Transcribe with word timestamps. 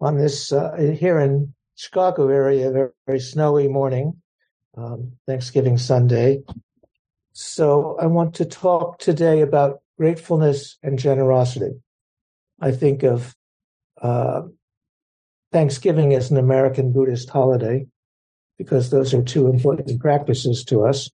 On 0.00 0.16
this 0.16 0.52
uh, 0.52 0.76
here 0.98 1.18
in 1.18 1.54
Chicago 1.74 2.28
area, 2.28 2.70
very, 2.70 2.90
very 3.06 3.20
snowy 3.20 3.68
morning, 3.68 4.20
um, 4.76 5.12
Thanksgiving 5.26 5.76
Sunday. 5.78 6.42
So 7.32 7.96
I 8.00 8.06
want 8.06 8.34
to 8.34 8.44
talk 8.44 8.98
today 8.98 9.40
about 9.40 9.80
gratefulness 9.96 10.78
and 10.82 10.98
generosity. 10.98 11.80
I 12.60 12.70
think 12.72 13.02
of 13.02 13.34
uh, 14.00 14.42
Thanksgiving 15.52 16.14
as 16.14 16.30
an 16.30 16.36
American 16.36 16.92
Buddhist 16.92 17.28
holiday 17.30 17.86
because 18.56 18.90
those 18.90 19.14
are 19.14 19.22
two 19.22 19.48
important 19.48 20.00
practices 20.00 20.64
to 20.64 20.84
us. 20.84 21.10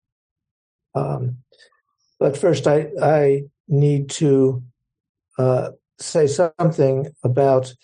Um, 0.94 1.38
but 2.18 2.36
first, 2.36 2.66
I 2.66 2.88
I 3.00 3.44
need 3.68 4.10
to 4.10 4.62
uh, 5.38 5.70
say 5.98 6.26
something 6.26 7.12
about 7.22 7.74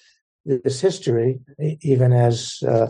this 0.44 0.80
history, 0.80 1.40
even 1.82 2.12
as 2.12 2.62
uh, 2.66 2.88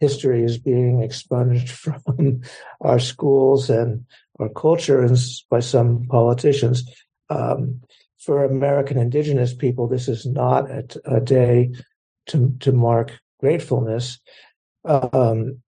history 0.00 0.42
is 0.44 0.58
being 0.58 1.02
expunged 1.02 1.68
from 1.70 2.42
our 2.80 2.98
schools 2.98 3.70
and 3.70 4.04
our 4.38 4.48
culture 4.48 5.02
and 5.02 5.16
by 5.50 5.60
some 5.60 6.06
politicians. 6.08 6.84
Um, 7.28 7.80
for 8.18 8.44
American 8.44 8.98
indigenous 8.98 9.54
people, 9.54 9.88
this 9.88 10.08
is 10.08 10.26
not 10.26 10.70
a, 10.70 10.84
a 11.06 11.20
day 11.20 11.72
to, 12.26 12.54
to 12.60 12.72
mark 12.72 13.18
gratefulness. 13.40 14.18
Um, 14.84 15.62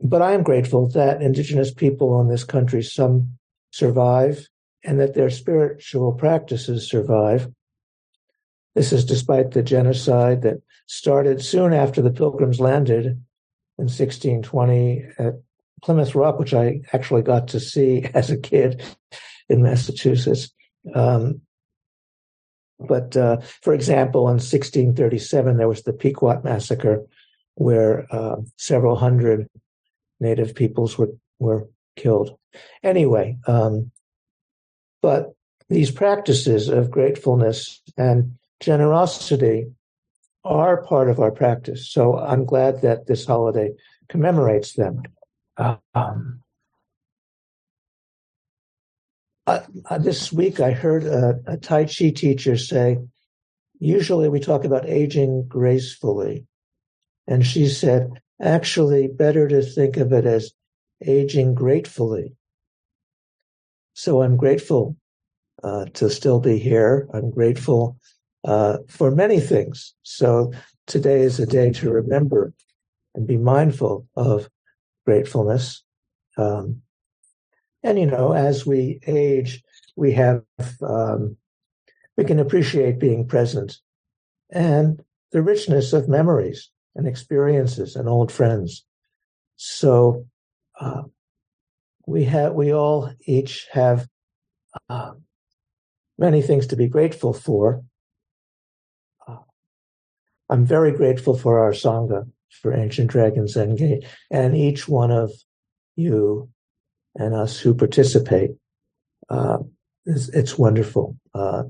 but 0.00 0.22
I 0.22 0.32
am 0.32 0.42
grateful 0.42 0.88
that 0.90 1.22
indigenous 1.22 1.72
people 1.72 2.20
in 2.20 2.28
this 2.28 2.44
country, 2.44 2.82
some 2.82 3.38
survive 3.70 4.46
and 4.84 5.00
that 5.00 5.14
their 5.14 5.30
spiritual 5.30 6.12
practices 6.12 6.88
survive. 6.88 7.48
This 8.74 8.92
is 8.92 9.04
despite 9.04 9.50
the 9.50 9.62
genocide 9.62 10.42
that 10.42 10.62
started 10.86 11.42
soon 11.42 11.72
after 11.72 12.00
the 12.00 12.10
Pilgrims 12.10 12.60
landed 12.60 13.06
in 13.06 13.84
1620 13.84 15.04
at 15.18 15.34
Plymouth 15.82 16.14
Rock, 16.14 16.38
which 16.38 16.54
I 16.54 16.80
actually 16.92 17.22
got 17.22 17.48
to 17.48 17.60
see 17.60 18.04
as 18.14 18.30
a 18.30 18.38
kid 18.38 18.82
in 19.48 19.62
Massachusetts. 19.62 20.50
Um, 20.94 21.42
but 22.78 23.16
uh, 23.16 23.40
for 23.62 23.74
example, 23.74 24.22
in 24.22 24.34
1637, 24.34 25.56
there 25.56 25.68
was 25.68 25.82
the 25.82 25.92
Pequot 25.92 26.42
massacre, 26.42 27.04
where 27.54 28.06
uh, 28.12 28.36
several 28.56 28.96
hundred 28.96 29.48
native 30.18 30.54
peoples 30.54 30.98
were 30.98 31.12
were 31.38 31.68
killed. 31.96 32.36
Anyway, 32.82 33.38
um, 33.46 33.90
but 35.00 35.34
these 35.68 35.90
practices 35.90 36.68
of 36.68 36.90
gratefulness 36.90 37.80
and 37.96 38.36
generosity 38.62 39.66
are 40.44 40.82
part 40.84 41.10
of 41.10 41.20
our 41.20 41.30
practice. 41.30 41.90
So 41.90 42.18
I'm 42.18 42.44
glad 42.44 42.82
that 42.82 43.06
this 43.06 43.26
holiday 43.26 43.72
commemorates 44.08 44.74
them. 44.74 45.02
Um, 45.94 46.40
this 50.00 50.32
week, 50.32 50.60
I 50.60 50.70
heard 50.70 51.04
a, 51.04 51.40
a 51.46 51.56
Tai 51.56 51.84
Chi 51.84 52.10
teacher 52.10 52.56
say, 52.56 52.98
usually 53.78 54.28
we 54.28 54.40
talk 54.40 54.64
about 54.64 54.88
aging 54.88 55.46
gracefully. 55.48 56.46
And 57.26 57.44
she 57.44 57.68
said, 57.68 58.20
actually, 58.40 59.08
better 59.08 59.48
to 59.48 59.62
think 59.62 59.96
of 59.96 60.12
it 60.12 60.26
as 60.26 60.52
aging 61.04 61.54
gratefully. 61.54 62.36
So 63.94 64.22
I'm 64.22 64.36
grateful 64.36 64.96
uh, 65.62 65.86
to 65.94 66.10
still 66.10 66.40
be 66.40 66.58
here. 66.58 67.08
I'm 67.12 67.30
grateful 67.30 67.98
uh, 68.44 68.78
for 68.88 69.10
many 69.10 69.40
things. 69.40 69.94
So 70.02 70.52
today 70.86 71.20
is 71.20 71.38
a 71.38 71.46
day 71.46 71.70
to 71.72 71.90
remember 71.90 72.52
and 73.14 73.26
be 73.26 73.36
mindful 73.36 74.06
of 74.16 74.48
gratefulness. 75.06 75.82
Um, 76.36 76.82
and 77.82 77.98
you 77.98 78.06
know, 78.06 78.32
as 78.32 78.64
we 78.64 79.00
age, 79.06 79.62
we 79.96 80.12
have 80.12 80.42
um, 80.82 81.36
we 82.16 82.24
can 82.24 82.38
appreciate 82.38 82.98
being 82.98 83.26
present 83.26 83.78
and 84.50 85.02
the 85.32 85.42
richness 85.42 85.92
of 85.92 86.08
memories 86.08 86.70
and 86.94 87.06
experiences 87.06 87.96
and 87.96 88.08
old 88.08 88.30
friends. 88.30 88.84
So 89.56 90.26
uh, 90.80 91.02
we 92.06 92.24
have 92.24 92.52
we 92.52 92.72
all 92.72 93.10
each 93.26 93.66
have 93.72 94.06
uh, 94.88 95.12
many 96.18 96.42
things 96.42 96.66
to 96.68 96.76
be 96.76 96.88
grateful 96.88 97.32
for. 97.32 97.82
I'm 100.52 100.66
very 100.66 100.92
grateful 100.92 101.34
for 101.34 101.60
our 101.60 101.70
sangha, 101.70 102.30
for 102.60 102.74
Ancient 102.74 103.10
Dragons 103.10 103.54
Zen 103.54 103.74
Gate, 103.74 104.04
and 104.30 104.54
each 104.54 104.86
one 104.86 105.10
of 105.10 105.32
you 105.96 106.50
and 107.14 107.34
us 107.34 107.58
who 107.58 107.74
participate. 107.74 108.50
Uh, 109.30 109.60
it's, 110.04 110.28
it's, 110.28 110.58
wonderful 110.58 111.16
uh, 111.34 111.62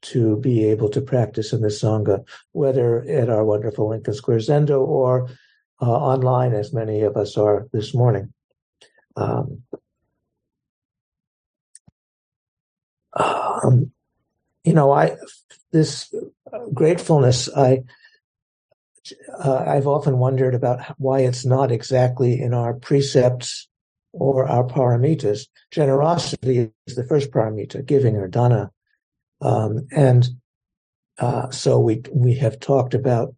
to 0.00 0.38
be 0.38 0.64
able 0.64 0.88
to 0.88 1.02
practice 1.02 1.52
in 1.52 1.60
this 1.60 1.82
sangha, 1.82 2.26
whether 2.52 3.02
at 3.02 3.28
our 3.28 3.44
wonderful 3.44 3.90
Lincoln 3.90 4.14
Square 4.14 4.38
Zendo 4.38 4.80
or 4.80 5.28
uh, 5.82 5.84
online, 5.84 6.54
as 6.54 6.72
many 6.72 7.02
of 7.02 7.18
us 7.18 7.36
are 7.36 7.68
this 7.74 7.92
morning. 7.92 8.32
Um, 9.16 9.64
um, 13.12 13.90
you 14.64 14.72
know, 14.72 14.92
I 14.92 15.16
this 15.72 16.14
gratefulness, 16.72 17.50
I 17.54 17.82
uh, 19.38 19.64
I've 19.66 19.86
often 19.86 20.18
wondered 20.18 20.54
about 20.54 20.80
why 20.98 21.20
it's 21.20 21.44
not 21.44 21.70
exactly 21.70 22.40
in 22.40 22.54
our 22.54 22.74
precepts 22.74 23.68
or 24.12 24.46
our 24.46 24.64
paramitas. 24.64 25.46
Generosity 25.70 26.70
is 26.86 26.94
the 26.94 27.04
first 27.04 27.30
paramita, 27.30 27.84
giving 27.84 28.16
or 28.16 28.28
dana, 28.28 28.70
um, 29.40 29.86
and 29.90 30.28
uh, 31.18 31.50
so 31.50 31.78
we 31.78 32.02
we 32.12 32.34
have 32.36 32.60
talked 32.60 32.94
about 32.94 33.34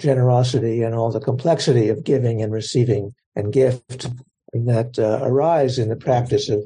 generosity 0.00 0.82
and 0.82 0.94
all 0.94 1.10
the 1.10 1.20
complexity 1.20 1.88
of 1.88 2.04
giving 2.04 2.42
and 2.42 2.52
receiving 2.52 3.14
and 3.36 3.52
gift 3.52 4.08
that 4.52 4.98
uh, 4.98 5.20
arise 5.22 5.78
in 5.78 5.88
the 5.88 5.96
practice 5.96 6.48
of 6.48 6.62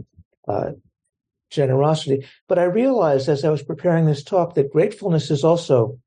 uh, 0.49 0.71
generosity. 1.51 2.27
But 2.49 2.59
I 2.59 2.65
realized 2.65 3.29
as 3.29 3.45
I 3.45 3.51
was 3.51 3.63
preparing 3.63 4.07
this 4.07 4.25
talk 4.25 4.55
that 4.55 4.73
gratefulness 4.73 5.31
is 5.31 5.45
also 5.45 5.99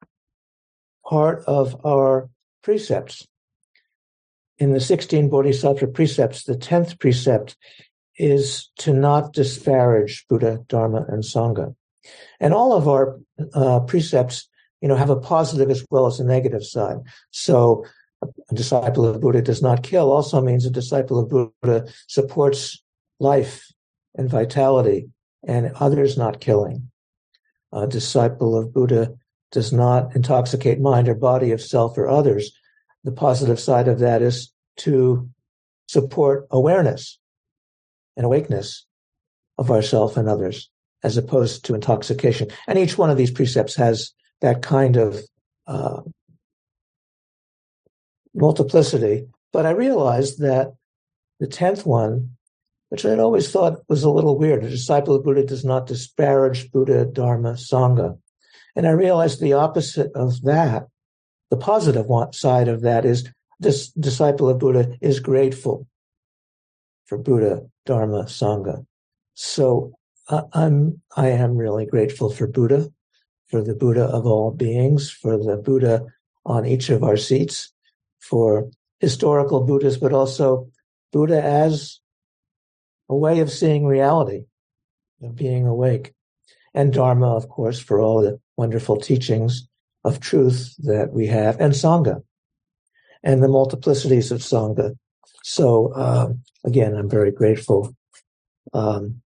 part 1.09 1.43
of 1.45 1.75
our 1.85 2.29
precepts. 2.61 3.27
In 4.59 4.73
the 4.73 4.79
16 4.79 5.29
Bodhisattva 5.29 5.87
precepts, 5.87 6.43
the 6.43 6.55
10th 6.55 6.99
precept 6.99 7.57
is 8.17 8.69
to 8.77 8.93
not 8.93 9.33
disparage 9.33 10.25
Buddha, 10.29 10.59
Dharma, 10.67 11.05
and 11.07 11.23
Sangha. 11.23 11.73
And 12.39 12.53
all 12.53 12.73
of 12.73 12.87
our 12.87 13.19
uh, 13.53 13.79
precepts, 13.81 14.47
you 14.81 14.87
know, 14.87 14.95
have 14.95 15.09
a 15.09 15.19
positive 15.19 15.69
as 15.69 15.85
well 15.89 16.05
as 16.05 16.19
a 16.19 16.25
negative 16.25 16.63
side. 16.63 16.97
So 17.31 17.85
a 18.21 18.55
disciple 18.55 19.05
of 19.05 19.21
Buddha 19.21 19.41
does 19.41 19.61
not 19.61 19.83
kill 19.83 20.11
also 20.11 20.41
means 20.41 20.65
a 20.65 20.69
disciple 20.69 21.19
of 21.19 21.29
Buddha 21.29 21.87
supports 22.07 22.81
life 23.19 23.71
and 24.15 24.29
vitality 24.29 25.09
and 25.47 25.71
others 25.75 26.17
not 26.17 26.41
killing. 26.41 26.91
A 27.71 27.87
disciple 27.87 28.57
of 28.57 28.73
Buddha 28.73 29.13
does 29.51 29.73
not 29.73 30.15
intoxicate 30.15 30.79
mind 30.79 31.09
or 31.09 31.15
body 31.15 31.51
of 31.51 31.61
self 31.61 31.97
or 31.97 32.07
others. 32.07 32.51
The 33.03 33.11
positive 33.11 33.59
side 33.59 33.87
of 33.87 33.99
that 33.99 34.21
is 34.21 34.51
to 34.77 35.29
support 35.87 36.47
awareness 36.51 37.17
and 38.15 38.25
awakeness 38.25 38.85
of 39.57 39.71
ourself 39.71 40.17
and 40.17 40.29
others 40.29 40.69
as 41.03 41.17
opposed 41.17 41.65
to 41.65 41.75
intoxication. 41.75 42.49
And 42.67 42.77
each 42.77 42.97
one 42.97 43.09
of 43.09 43.17
these 43.17 43.31
precepts 43.31 43.75
has 43.75 44.11
that 44.41 44.61
kind 44.61 44.97
of 44.97 45.21
uh, 45.67 46.01
multiplicity. 48.33 49.27
But 49.51 49.65
I 49.65 49.71
realized 49.71 50.39
that 50.39 50.73
the 51.39 51.47
10th 51.47 51.85
one, 51.85 52.31
which 52.89 53.05
I'd 53.05 53.19
always 53.19 53.51
thought 53.51 53.79
was 53.87 54.03
a 54.03 54.09
little 54.09 54.37
weird, 54.37 54.63
a 54.63 54.69
disciple 54.69 55.15
of 55.15 55.23
Buddha 55.23 55.45
does 55.45 55.63
not 55.63 55.87
disparage 55.87 56.71
Buddha, 56.71 57.05
Dharma, 57.05 57.53
Sangha. 57.53 58.17
And 58.75 58.87
I 58.87 58.91
realized 58.91 59.41
the 59.41 59.53
opposite 59.53 60.11
of 60.15 60.41
that 60.43 60.87
the 61.49 61.57
positive 61.57 62.05
side 62.31 62.67
of 62.67 62.81
that 62.81 63.05
is 63.05 63.27
this 63.59 63.89
disciple 63.91 64.49
of 64.49 64.59
Buddha 64.59 64.95
is 65.01 65.19
grateful 65.19 65.87
for 67.05 67.17
Buddha, 67.17 67.61
Dharma, 67.85 68.23
Sangha. 68.25 68.85
So 69.33 69.93
uh, 70.29 70.43
I'm 70.53 71.01
I 71.15 71.29
am 71.29 71.57
really 71.57 71.85
grateful 71.85 72.29
for 72.29 72.47
Buddha, 72.47 72.89
for 73.47 73.63
the 73.63 73.73
Buddha 73.73 74.03
of 74.03 74.25
all 74.25 74.51
beings, 74.51 75.09
for 75.09 75.37
the 75.37 75.57
Buddha 75.57 76.05
on 76.45 76.65
each 76.65 76.89
of 76.89 77.03
our 77.03 77.17
seats, 77.17 77.73
for 78.19 78.69
historical 78.99 79.61
Buddhas, 79.61 79.97
but 79.97 80.13
also 80.13 80.69
Buddha 81.11 81.43
as 81.43 81.99
a 83.09 83.15
way 83.15 83.39
of 83.39 83.51
seeing 83.51 83.85
reality, 83.87 84.43
of 85.23 85.35
being 85.35 85.65
awake, 85.65 86.13
and 86.75 86.93
Dharma, 86.93 87.35
of 87.35 87.49
course, 87.49 87.79
for 87.79 87.99
all 87.99 88.21
the 88.21 88.39
wonderful 88.59 88.97
teachings 88.97 89.65
of 90.03 90.19
truth 90.19 90.75
that 90.79 91.13
we 91.13 91.27
have, 91.27 91.59
and 91.61 91.71
Sangha, 91.73 92.21
and 93.23 93.41
the 93.41 93.47
multiplicities 93.47 94.31
of 94.31 94.39
Sangha. 94.41 94.97
So 95.43 95.93
uh, 95.93 96.27
again, 96.65 96.93
I'm 96.93 97.09
very 97.09 97.31
grateful. 97.31 97.95
Um, 98.73 99.21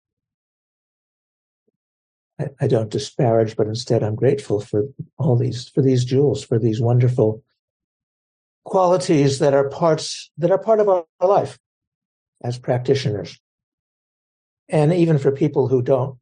I, 2.60 2.68
don't 2.68 2.90
disparage, 2.90 3.54
but 3.56 3.66
instead 3.66 4.02
I'm 4.02 4.14
grateful 4.14 4.60
for 4.60 4.84
all 5.18 5.36
these 5.36 5.68
for 5.68 5.82
these 5.82 6.04
jewels, 6.04 6.42
for 6.42 6.58
these 6.58 6.80
wonderful 6.80 7.42
qualities 8.64 9.40
that 9.40 9.54
are 9.54 9.68
parts 9.68 10.30
that 10.38 10.50
are 10.50 10.58
part 10.58 10.80
of 10.80 10.88
our 10.88 11.04
life 11.20 11.58
as 12.42 12.58
practitioners, 12.58 13.38
and 14.68 14.92
even 14.92 15.18
for 15.18 15.32
people 15.32 15.68
who 15.68 15.82
don't 15.82 16.18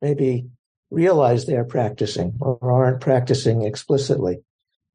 maybe 0.00 0.46
realize 0.90 1.46
they're 1.46 1.64
practicing 1.64 2.38
or 2.40 2.58
aren't 2.62 3.00
practicing 3.00 3.62
explicitly. 3.62 4.42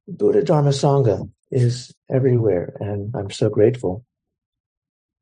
Buddha 0.07 0.43
Dharma 0.43 0.71
Sangha 0.71 1.29
is 1.51 1.93
everywhere, 2.11 2.75
and 2.79 3.15
I'm 3.15 3.29
so 3.29 3.49
grateful. 3.49 4.03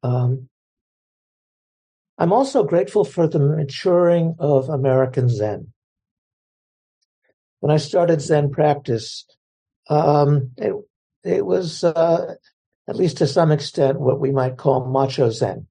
Um, 0.02 0.50
I'm 2.18 2.34
also 2.34 2.64
grateful 2.64 3.04
for 3.04 3.28
the 3.28 3.40
maturing 3.40 4.36
of 4.40 4.70
American 4.70 5.30
Zen. 5.30 5.74
When 7.60 7.72
I 7.72 7.78
started 7.78 8.22
Zen 8.22 8.50
practice, 8.50 9.26
um, 9.90 10.52
it, 10.58 10.74
it 11.24 11.46
was, 11.46 11.84
uh, 11.84 12.36
at 12.88 12.96
least 12.96 13.18
to 13.18 13.28
some 13.28 13.52
extent, 13.52 14.00
what 14.00 14.20
we 14.20 14.32
might 14.32 14.58
call 14.58 14.86
macho 14.86 15.30
Zen. 15.30 15.68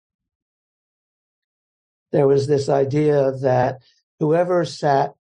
There 2.12 2.26
was 2.26 2.47
this 2.47 2.69
idea 2.69 3.32
that 3.43 3.81
whoever 4.21 4.65
sat 4.65 5.15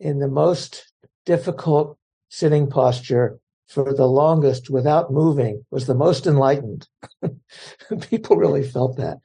in 0.00 0.18
the 0.18 0.28
most 0.28 0.92
difficult 1.24 1.96
sitting 2.28 2.68
posture 2.68 3.38
for 3.68 3.94
the 3.94 4.06
longest 4.06 4.70
without 4.70 5.12
moving 5.12 5.64
was 5.70 5.86
the 5.86 5.94
most 5.94 6.26
enlightened. 6.26 6.88
People 8.10 8.36
really 8.36 8.66
felt 8.66 8.96
that. 8.96 9.18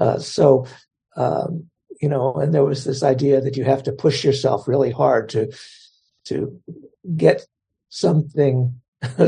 Uh, 0.00 0.18
so, 0.18 0.66
um, 1.16 1.68
you 2.00 2.08
know, 2.08 2.34
and 2.34 2.54
there 2.54 2.64
was 2.64 2.84
this 2.84 3.02
idea 3.02 3.40
that 3.40 3.56
you 3.56 3.64
have 3.64 3.82
to 3.84 3.92
push 3.92 4.24
yourself 4.24 4.66
really 4.66 4.90
hard 4.90 5.28
to 5.30 5.52
to 6.26 6.58
get 7.16 7.46
something, 7.90 8.80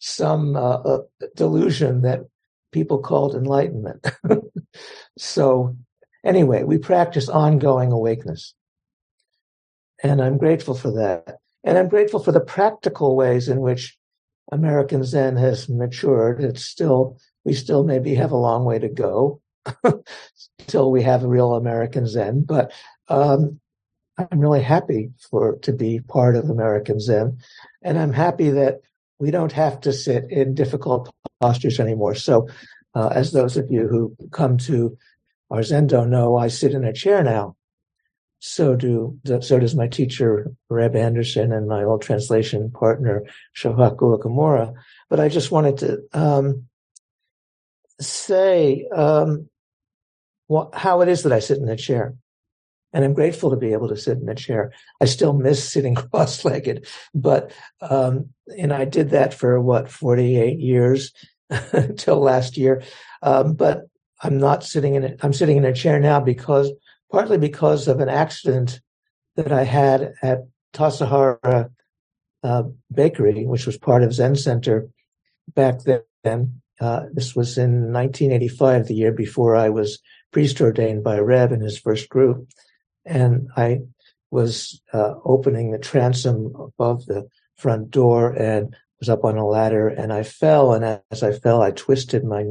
some 0.00 0.56
uh, 0.56 0.76
uh, 0.76 0.98
delusion 1.36 2.02
that 2.02 2.20
people 2.72 2.98
called 2.98 3.34
enlightenment. 3.34 4.06
so, 5.18 5.76
anyway, 6.24 6.62
we 6.62 6.78
practice 6.78 7.28
ongoing 7.28 7.92
awakeness, 7.92 8.54
and 10.02 10.22
I'm 10.22 10.38
grateful 10.38 10.74
for 10.74 10.92
that. 10.92 11.38
And 11.64 11.76
I'm 11.76 11.88
grateful 11.88 12.20
for 12.20 12.32
the 12.32 12.40
practical 12.40 13.16
ways 13.16 13.48
in 13.48 13.60
which 13.60 13.96
American 14.52 15.04
Zen 15.04 15.36
has 15.36 15.68
matured. 15.68 16.42
It's 16.42 16.64
still, 16.64 17.18
we 17.44 17.52
still 17.52 17.84
maybe 17.84 18.14
have 18.14 18.30
a 18.30 18.36
long 18.36 18.64
way 18.64 18.78
to 18.78 18.88
go 18.88 19.40
till 20.66 20.90
we 20.90 21.02
have 21.02 21.24
a 21.24 21.28
real 21.28 21.54
American 21.54 22.06
Zen, 22.06 22.42
but 22.42 22.72
um, 23.08 23.60
I'm 24.18 24.40
really 24.40 24.62
happy 24.62 25.10
for 25.30 25.56
to 25.58 25.72
be 25.72 26.00
part 26.00 26.36
of 26.36 26.50
American 26.50 27.00
Zen, 27.00 27.38
and 27.82 27.98
I'm 27.98 28.12
happy 28.12 28.50
that 28.50 28.80
we 29.18 29.30
don't 29.30 29.52
have 29.52 29.80
to 29.82 29.92
sit 29.92 30.24
in 30.30 30.54
difficult 30.54 31.12
postures 31.40 31.78
anymore. 31.78 32.14
So, 32.14 32.48
uh, 32.94 33.08
as 33.08 33.32
those 33.32 33.56
of 33.56 33.70
you 33.70 33.86
who 33.86 34.16
come 34.30 34.58
to 34.58 34.96
our 35.50 35.60
Zendo 35.60 36.08
know, 36.08 36.36
I 36.36 36.48
sit 36.48 36.72
in 36.72 36.84
a 36.84 36.92
chair 36.92 37.22
now, 37.22 37.56
so 38.40 38.76
do 38.76 39.18
so 39.40 39.58
does 39.58 39.74
my 39.74 39.88
teacher 39.88 40.52
Reb 40.70 40.94
Anderson 40.94 41.52
and 41.52 41.66
my 41.66 41.82
old 41.82 42.02
translation 42.02 42.70
partner 42.70 43.24
Shohaku 43.56 44.18
Okumura. 44.18 44.74
But 45.10 45.20
I 45.20 45.28
just 45.28 45.50
wanted 45.50 45.78
to 45.78 45.98
um, 46.12 46.68
say 48.00 48.86
um, 48.94 49.48
how 50.72 51.00
it 51.00 51.08
is 51.08 51.24
that 51.24 51.32
I 51.32 51.40
sit 51.40 51.58
in 51.58 51.68
a 51.68 51.76
chair, 51.76 52.14
and 52.92 53.04
I'm 53.04 53.14
grateful 53.14 53.50
to 53.50 53.56
be 53.56 53.72
able 53.72 53.88
to 53.88 53.96
sit 53.96 54.18
in 54.18 54.28
a 54.28 54.34
chair. 54.34 54.72
I 55.00 55.06
still 55.06 55.32
miss 55.32 55.68
sitting 55.68 55.94
cross-legged, 56.12 56.86
but 57.14 57.52
um, 57.80 58.30
and 58.56 58.72
I 58.72 58.84
did 58.84 59.10
that 59.10 59.34
for 59.34 59.60
what 59.60 59.90
48 59.90 60.60
years 60.60 61.12
until 61.50 62.20
last 62.20 62.56
year. 62.56 62.82
Um, 63.20 63.54
but 63.54 63.88
I'm 64.22 64.38
not 64.38 64.64
sitting 64.64 64.94
in 64.94 65.02
it. 65.02 65.20
I'm 65.22 65.32
sitting 65.32 65.56
in 65.56 65.64
a 65.64 65.74
chair 65.74 65.98
now 65.98 66.20
because 66.20 66.70
partly 67.10 67.38
because 67.38 67.88
of 67.88 68.00
an 68.00 68.08
accident 68.08 68.80
that 69.36 69.52
I 69.52 69.64
had 69.64 70.14
at 70.22 70.40
Tassajara 70.72 71.70
uh, 72.42 72.62
Bakery, 72.92 73.46
which 73.46 73.66
was 73.66 73.78
part 73.78 74.02
of 74.02 74.14
Zen 74.14 74.36
Center 74.36 74.88
back 75.54 75.80
then. 76.24 76.60
Uh, 76.80 77.06
this 77.12 77.34
was 77.34 77.58
in 77.58 77.92
1985, 77.92 78.86
the 78.86 78.94
year 78.94 79.12
before 79.12 79.56
I 79.56 79.68
was 79.68 79.98
priest 80.32 80.60
ordained 80.60 81.02
by 81.02 81.18
Reb 81.18 81.52
in 81.52 81.60
his 81.60 81.78
first 81.78 82.08
group. 82.08 82.48
And 83.04 83.48
I 83.56 83.80
was 84.30 84.80
uh, 84.92 85.14
opening 85.24 85.70
the 85.70 85.78
transom 85.78 86.52
above 86.56 87.06
the 87.06 87.28
front 87.56 87.90
door 87.90 88.30
and 88.32 88.76
was 89.00 89.08
up 89.08 89.24
on 89.24 89.38
a 89.38 89.46
ladder 89.46 89.88
and 89.88 90.12
I 90.12 90.22
fell. 90.22 90.74
And 90.74 91.00
as 91.10 91.22
I 91.22 91.32
fell, 91.32 91.62
I 91.62 91.70
twisted 91.70 92.24
my, 92.24 92.44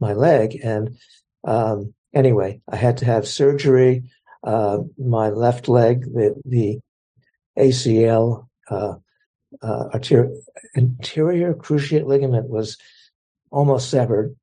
my 0.00 0.12
leg 0.12 0.58
and, 0.62 0.96
um, 1.44 1.94
anyway, 2.16 2.60
I 2.68 2.76
had 2.76 2.96
to 2.98 3.04
have 3.04 3.28
surgery. 3.28 4.04
Uh, 4.42 4.78
my 4.98 5.28
left 5.28 5.68
leg, 5.68 6.02
the, 6.02 6.34
the 6.44 6.80
ACL, 7.58 8.48
uh, 8.70 8.94
uh, 9.62 9.84
anterior, 9.94 10.30
anterior 10.76 11.54
cruciate 11.54 12.06
ligament 12.06 12.48
was 12.48 12.78
almost 13.50 13.90
severed. 13.90 14.34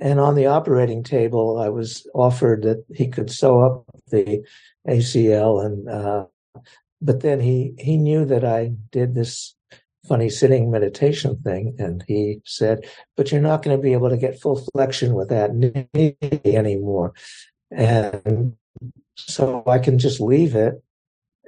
And 0.00 0.18
on 0.18 0.34
the 0.34 0.46
operating 0.46 1.02
table, 1.02 1.58
I 1.58 1.68
was 1.68 2.06
offered 2.14 2.62
that 2.62 2.84
he 2.94 3.08
could 3.08 3.30
sew 3.30 3.60
up 3.60 3.84
the 4.08 4.42
ACL. 4.88 5.64
And, 5.64 5.88
uh, 5.88 6.26
but 7.02 7.20
then 7.20 7.40
he, 7.40 7.74
he 7.78 7.96
knew 7.96 8.24
that 8.24 8.44
I 8.44 8.72
did 8.92 9.14
this 9.14 9.54
funny 10.06 10.30
sitting 10.30 10.70
meditation 10.70 11.36
thing. 11.42 11.74
And 11.78 12.04
he 12.06 12.40
said, 12.44 12.86
but 13.16 13.30
you're 13.30 13.40
not 13.40 13.62
going 13.62 13.76
to 13.76 13.82
be 13.82 13.92
able 13.92 14.10
to 14.10 14.16
get 14.16 14.40
full 14.40 14.64
flexion 14.72 15.14
with 15.14 15.28
that 15.28 15.54
knee 15.54 16.16
anymore. 16.44 17.12
And 17.70 18.56
so 19.16 19.62
I 19.66 19.78
can 19.78 19.98
just 19.98 20.20
leave 20.20 20.54
it, 20.54 20.82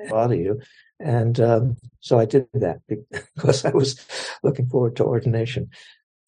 bother 0.08 0.36
you. 0.36 0.60
And 1.00 1.40
um, 1.40 1.76
so 2.00 2.18
I 2.18 2.26
did 2.26 2.46
that 2.54 2.80
because 2.88 3.64
I 3.64 3.70
was 3.70 4.00
looking 4.42 4.68
forward 4.68 4.96
to 4.96 5.04
ordination. 5.04 5.70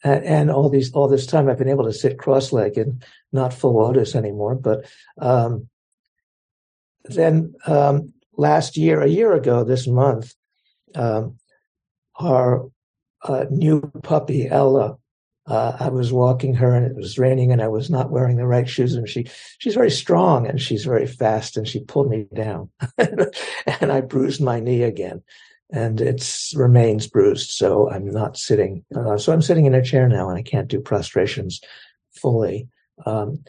And, 0.03 0.51
all 0.51 0.69
these, 0.69 0.93
all 0.93 1.09
this 1.09 1.25
time, 1.25 1.49
I've 1.49 1.57
been 1.57 1.71
able 1.71 1.85
to 1.85 1.93
sit 1.93 2.19
cross-legged, 2.19 3.03
not 3.33 3.55
full 3.55 3.79
lotus 3.79 4.15
anymore. 4.15 4.55
But 4.55 4.85
um, 5.19 5.71
then 7.05 7.55
um, 7.67 8.13
last 8.37 8.77
year, 8.77 9.01
a 9.01 9.09
year 9.09 9.33
ago, 9.33 9.65
this 9.65 9.87
month, 9.87 10.35
um, 10.95 11.39
our 12.17 12.69
uh, 13.23 13.47
new 13.51 13.81
puppy 14.03 14.49
Ella. 14.49 14.99
Uh, 15.47 15.77
I 15.79 15.89
was 15.91 16.11
walking 16.11 16.55
her 16.55 16.75
and 16.75 16.87
it 16.87 16.97
was 16.97 17.19
raining 17.19 17.53
and 17.53 17.61
I 17.61 17.69
was 17.69 17.91
not 17.91 18.11
wearing 18.11 18.37
the 18.37 18.47
right 18.47 18.67
shoes 18.67 18.95
and 18.95 19.07
she 19.07 19.27
she's 19.59 19.75
very 19.75 19.91
strong 19.91 20.47
and 20.47 20.61
she's 20.61 20.87
very 20.87 21.07
fast 21.07 21.59
and 21.59 21.69
she 21.69 21.81
pulled 21.81 22.09
me 22.09 22.27
down 22.35 22.71
and 22.99 23.93
I 23.93 24.01
bruised 24.01 24.41
my 24.41 24.59
knee 24.59 24.83
again 24.83 25.23
and 25.71 26.01
it 26.01 26.27
remains 26.55 27.07
bruised 27.07 27.51
so 27.51 27.91
I'm 27.91 28.11
not 28.11 28.39
sitting 28.39 28.87
uh, 28.97 29.19
so 29.19 29.35
I'm 29.35 29.43
sitting 29.43 29.67
in 29.67 29.75
a 29.75 29.85
chair 29.85 30.09
now 30.09 30.31
and 30.31 30.39
I 30.39 30.43
can't 30.43 30.69
do 30.69 30.81
prostrations 30.81 31.61
fully 32.15 32.67
um, 33.05 33.45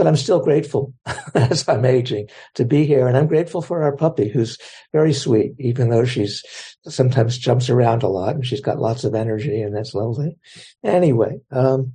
but 0.00 0.06
I'm 0.06 0.16
still 0.16 0.40
grateful 0.40 0.94
as 1.34 1.68
I'm 1.68 1.84
aging 1.84 2.28
to 2.54 2.64
be 2.64 2.86
here. 2.86 3.06
And 3.06 3.18
I'm 3.18 3.26
grateful 3.26 3.60
for 3.60 3.82
our 3.82 3.94
puppy 3.94 4.30
who's 4.30 4.56
very 4.94 5.12
sweet, 5.12 5.52
even 5.58 5.90
though 5.90 6.06
she's 6.06 6.42
sometimes 6.88 7.36
jumps 7.36 7.68
around 7.68 8.02
a 8.02 8.08
lot 8.08 8.34
and 8.34 8.46
she's 8.46 8.62
got 8.62 8.78
lots 8.78 9.04
of 9.04 9.14
energy 9.14 9.60
and 9.60 9.76
that's 9.76 9.92
lovely. 9.92 10.38
Anyway, 10.82 11.40
um, 11.50 11.92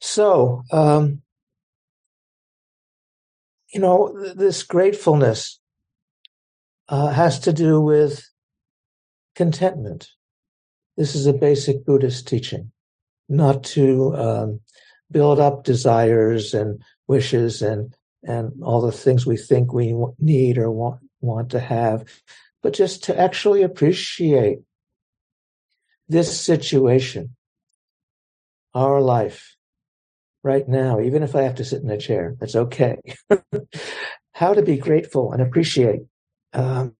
so, 0.00 0.62
um, 0.70 1.22
you 3.74 3.80
know, 3.80 4.14
th- 4.16 4.36
this 4.36 4.62
gratefulness 4.62 5.58
uh, 6.88 7.08
has 7.08 7.40
to 7.40 7.52
do 7.52 7.80
with 7.80 8.22
contentment. 9.34 10.08
This 10.96 11.16
is 11.16 11.26
a 11.26 11.32
basic 11.32 11.84
Buddhist 11.84 12.28
teaching, 12.28 12.70
not 13.28 13.64
to 13.64 14.14
um, 14.14 14.60
build 15.10 15.40
up 15.40 15.64
desires 15.64 16.54
and 16.54 16.82
wishes 17.08 17.62
and 17.62 17.94
and 18.22 18.62
all 18.62 18.82
the 18.82 18.92
things 18.92 19.24
we 19.24 19.36
think 19.36 19.72
we 19.72 19.94
need 20.18 20.58
or 20.58 20.70
want 20.70 21.00
want 21.20 21.50
to 21.50 21.60
have, 21.60 22.04
but 22.62 22.74
just 22.74 23.04
to 23.04 23.18
actually 23.18 23.62
appreciate 23.62 24.58
this 26.08 26.40
situation, 26.40 27.36
our 28.74 29.00
life, 29.00 29.56
right 30.42 30.68
now, 30.68 31.00
even 31.00 31.22
if 31.22 31.34
I 31.34 31.42
have 31.42 31.56
to 31.56 31.64
sit 31.64 31.82
in 31.82 31.90
a 31.90 31.98
chair, 31.98 32.36
that's 32.38 32.56
okay. 32.56 32.98
How 34.32 34.54
to 34.54 34.62
be 34.62 34.76
grateful 34.76 35.32
and 35.32 35.42
appreciate 35.42 36.00
um, 36.52 36.96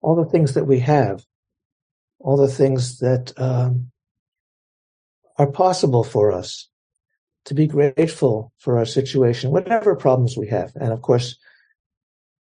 all 0.00 0.16
the 0.16 0.30
things 0.30 0.54
that 0.54 0.66
we 0.66 0.80
have, 0.80 1.24
all 2.20 2.36
the 2.36 2.48
things 2.48 2.98
that 2.98 3.32
um, 3.36 3.90
are 5.36 5.50
possible 5.50 6.04
for 6.04 6.32
us, 6.32 6.68
to 7.46 7.54
be 7.54 7.66
grateful 7.66 8.52
for 8.58 8.78
our 8.78 8.86
situation, 8.86 9.50
whatever 9.50 9.94
problems 9.96 10.36
we 10.36 10.48
have. 10.48 10.72
And 10.76 10.92
of 10.92 11.02
course, 11.02 11.36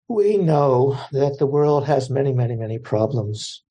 we 0.08 0.36
know 0.36 0.98
that 1.12 1.38
the 1.38 1.46
world 1.46 1.86
has 1.86 2.10
many, 2.10 2.32
many, 2.32 2.54
many 2.56 2.78
problems, 2.78 3.62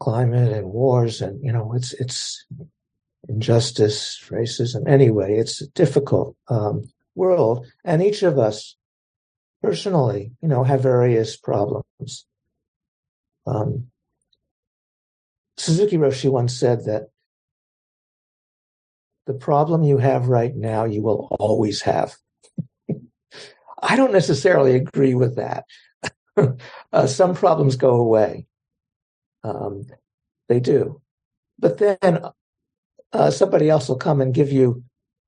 climate 0.00 0.52
and 0.52 0.68
wars, 0.68 1.20
and 1.20 1.44
you 1.44 1.52
know, 1.52 1.74
it's 1.74 1.92
it's 1.94 2.46
injustice, 3.28 4.24
racism. 4.28 4.88
Anyway, 4.88 5.36
it's 5.36 5.60
a 5.60 5.68
difficult 5.70 6.36
um, 6.48 6.88
world, 7.14 7.66
and 7.84 8.02
each 8.02 8.22
of 8.22 8.38
us 8.38 8.76
personally, 9.62 10.32
you 10.40 10.48
know, 10.48 10.64
have 10.64 10.82
various 10.82 11.36
problems. 11.36 12.26
Um, 13.46 13.88
Suzuki 15.56 15.96
Roshi 15.96 16.30
once 16.30 16.54
said 16.54 16.84
that 16.84 17.08
the 19.28 19.34
problem 19.34 19.82
you 19.82 19.98
have 19.98 20.28
right 20.28 20.56
now, 20.56 20.86
you 20.86 21.02
will 21.02 21.28
always 21.38 21.82
have. 21.82 22.16
I 23.80 23.94
don't 23.94 24.12
necessarily 24.12 24.74
agree 24.74 25.14
with 25.14 25.36
that. 25.36 25.64
uh, 26.94 27.06
some 27.06 27.34
problems 27.34 27.76
go 27.76 27.96
away. 27.96 28.46
Um, 29.44 29.84
they 30.48 30.60
do. 30.60 31.02
But 31.58 31.76
then 31.76 32.22
uh, 33.12 33.30
somebody 33.30 33.68
else 33.68 33.86
will 33.90 33.98
come 33.98 34.22
and 34.22 34.32
give 34.32 34.50
you 34.50 34.82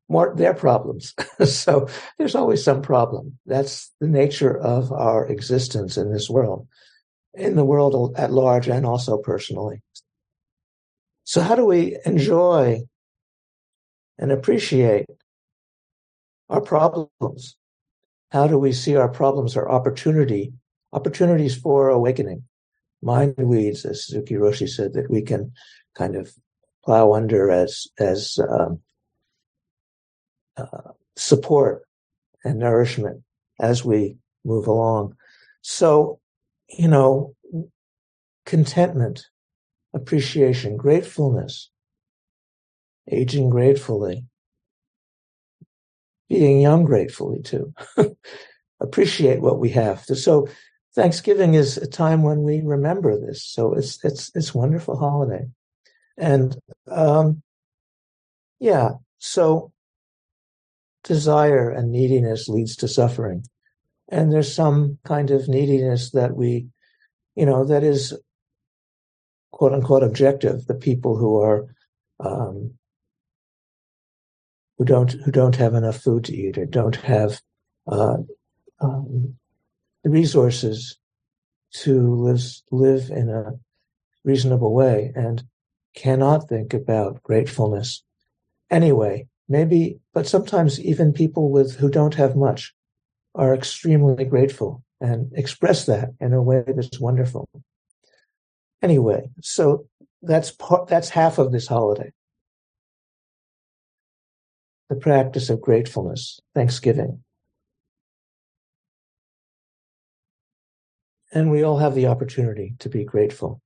more 0.08 0.34
their 0.34 0.54
problems. 0.54 1.14
so 1.44 1.86
there's 2.16 2.34
always 2.34 2.64
some 2.64 2.80
problem. 2.80 3.38
That's 3.44 3.92
the 4.00 4.08
nature 4.08 4.56
of 4.56 4.90
our 4.92 5.26
existence 5.26 5.98
in 5.98 6.10
this 6.10 6.30
world, 6.30 6.66
in 7.34 7.54
the 7.54 7.66
world 7.66 8.14
at 8.16 8.32
large, 8.32 8.66
and 8.66 8.86
also 8.86 9.18
personally. 9.18 9.82
So 11.24 11.42
how 11.42 11.54
do 11.54 11.66
we 11.66 11.98
enjoy 12.06 12.84
and 14.20 14.30
appreciate 14.30 15.06
our 16.48 16.60
problems? 16.60 17.56
How 18.30 18.46
do 18.46 18.58
we 18.58 18.70
see 18.70 18.94
our 18.94 19.08
problems 19.08 19.56
or 19.56 19.68
opportunity, 19.68 20.52
opportunities 20.92 21.56
for 21.56 21.88
awakening? 21.88 22.44
Mind 23.02 23.34
weeds, 23.38 23.84
as 23.84 24.04
Suzuki 24.04 24.34
Roshi 24.34 24.68
said, 24.68 24.92
that 24.92 25.10
we 25.10 25.22
can 25.22 25.52
kind 25.96 26.14
of 26.14 26.32
plow 26.84 27.14
under 27.14 27.50
as 27.50 27.86
as 27.98 28.38
um, 28.48 28.80
uh, 30.56 30.92
support 31.16 31.82
and 32.44 32.58
nourishment 32.58 33.22
as 33.58 33.84
we 33.84 34.16
move 34.44 34.66
along. 34.66 35.16
So, 35.62 36.20
you 36.68 36.88
know, 36.88 37.34
contentment, 38.44 39.26
appreciation, 39.94 40.76
gratefulness, 40.76 41.70
aging 43.10 43.50
gratefully, 43.50 44.24
being 46.28 46.60
young 46.60 46.84
gratefully 46.84 47.42
too. 47.42 47.74
Appreciate 48.80 49.40
what 49.40 49.58
we 49.58 49.70
have. 49.70 50.00
So 50.04 50.48
Thanksgiving 50.94 51.54
is 51.54 51.76
a 51.76 51.86
time 51.86 52.22
when 52.22 52.42
we 52.42 52.62
remember 52.62 53.18
this. 53.18 53.44
So 53.44 53.74
it's 53.74 54.02
it's 54.04 54.30
it's 54.34 54.54
wonderful 54.54 54.96
holiday. 54.96 55.46
And 56.16 56.56
um, 56.90 57.42
yeah, 58.58 58.92
so 59.18 59.72
desire 61.04 61.70
and 61.70 61.90
neediness 61.90 62.48
leads 62.48 62.76
to 62.76 62.88
suffering. 62.88 63.44
And 64.08 64.32
there's 64.32 64.52
some 64.52 64.98
kind 65.04 65.30
of 65.30 65.48
neediness 65.48 66.10
that 66.10 66.36
we, 66.36 66.66
you 67.36 67.46
know, 67.46 67.64
that 67.64 67.84
is 67.84 68.18
quote 69.52 69.72
unquote 69.72 70.02
objective. 70.02 70.66
The 70.66 70.74
people 70.74 71.16
who 71.16 71.40
are, 71.40 71.66
um, 72.18 72.74
who 74.80 74.86
don't, 74.86 75.12
who 75.12 75.30
don't 75.30 75.56
have 75.56 75.74
enough 75.74 75.98
food 75.98 76.24
to 76.24 76.34
eat 76.34 76.56
or 76.56 76.64
don't 76.64 76.96
have, 76.96 77.42
uh, 77.86 78.16
um, 78.80 79.36
the 80.02 80.08
resources 80.08 80.96
to 81.70 82.14
live, 82.14 82.40
live 82.70 83.10
in 83.10 83.28
a 83.28 83.52
reasonable 84.24 84.72
way 84.72 85.12
and 85.14 85.44
cannot 85.94 86.48
think 86.48 86.72
about 86.72 87.22
gratefulness. 87.22 88.02
Anyway, 88.70 89.28
maybe, 89.50 89.98
but 90.14 90.26
sometimes 90.26 90.80
even 90.80 91.12
people 91.12 91.50
with 91.50 91.76
who 91.76 91.90
don't 91.90 92.14
have 92.14 92.34
much 92.34 92.72
are 93.34 93.54
extremely 93.54 94.24
grateful 94.24 94.82
and 94.98 95.30
express 95.34 95.84
that 95.84 96.08
in 96.20 96.32
a 96.32 96.42
way 96.42 96.64
that's 96.66 96.98
wonderful. 96.98 97.46
Anyway, 98.80 99.28
so 99.42 99.84
that's 100.22 100.52
part, 100.52 100.88
that's 100.88 101.10
half 101.10 101.36
of 101.36 101.52
this 101.52 101.66
holiday. 101.66 102.10
The 104.90 104.96
practice 104.96 105.50
of 105.50 105.60
gratefulness, 105.60 106.40
Thanksgiving. 106.52 107.22
And 111.32 111.48
we 111.48 111.62
all 111.62 111.78
have 111.78 111.94
the 111.94 112.08
opportunity 112.08 112.74
to 112.80 112.88
be 112.88 113.04
grateful. 113.04 113.62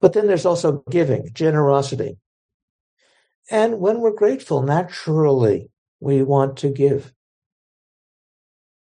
But 0.00 0.14
then 0.14 0.26
there's 0.26 0.46
also 0.46 0.82
giving, 0.88 1.28
generosity. 1.34 2.16
And 3.50 3.80
when 3.80 4.00
we're 4.00 4.12
grateful, 4.12 4.62
naturally, 4.62 5.70
we 6.00 6.22
want 6.22 6.56
to 6.58 6.70
give. 6.70 7.12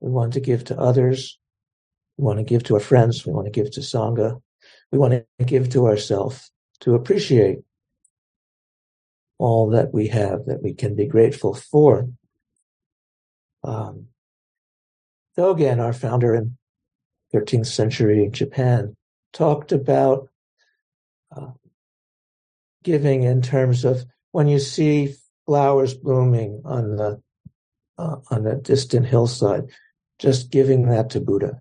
We 0.00 0.10
want 0.10 0.32
to 0.32 0.40
give 0.40 0.64
to 0.64 0.78
others. 0.78 1.38
We 2.16 2.24
want 2.24 2.38
to 2.38 2.44
give 2.44 2.64
to 2.64 2.74
our 2.74 2.80
friends. 2.80 3.26
We 3.26 3.32
want 3.34 3.44
to 3.44 3.52
give 3.52 3.70
to 3.72 3.80
Sangha. 3.80 4.40
We 4.90 4.98
want 4.98 5.12
to 5.12 5.44
give 5.44 5.68
to 5.70 5.86
ourselves 5.86 6.50
to 6.80 6.94
appreciate 6.94 7.58
all 9.38 9.70
that 9.70 9.94
we 9.94 10.08
have 10.08 10.46
that 10.46 10.62
we 10.62 10.74
can 10.74 10.94
be 10.94 11.06
grateful 11.06 11.54
for. 11.54 12.08
Um, 13.62 14.08
Dogen, 15.36 15.80
our 15.80 15.92
founder 15.92 16.34
in 16.34 16.56
13th 17.32 17.66
century 17.66 18.28
Japan, 18.32 18.96
talked 19.32 19.72
about 19.72 20.28
uh, 21.34 21.52
giving 22.82 23.22
in 23.22 23.42
terms 23.42 23.84
of 23.84 24.04
when 24.32 24.48
you 24.48 24.58
see 24.58 25.14
flowers 25.46 25.94
blooming 25.94 26.62
on 26.64 26.96
the 26.96 27.22
uh, 27.98 28.16
on 28.30 28.46
a 28.46 28.56
distant 28.56 29.06
hillside, 29.06 29.64
just 30.18 30.50
giving 30.50 30.88
that 30.88 31.10
to 31.10 31.20
Buddha, 31.20 31.60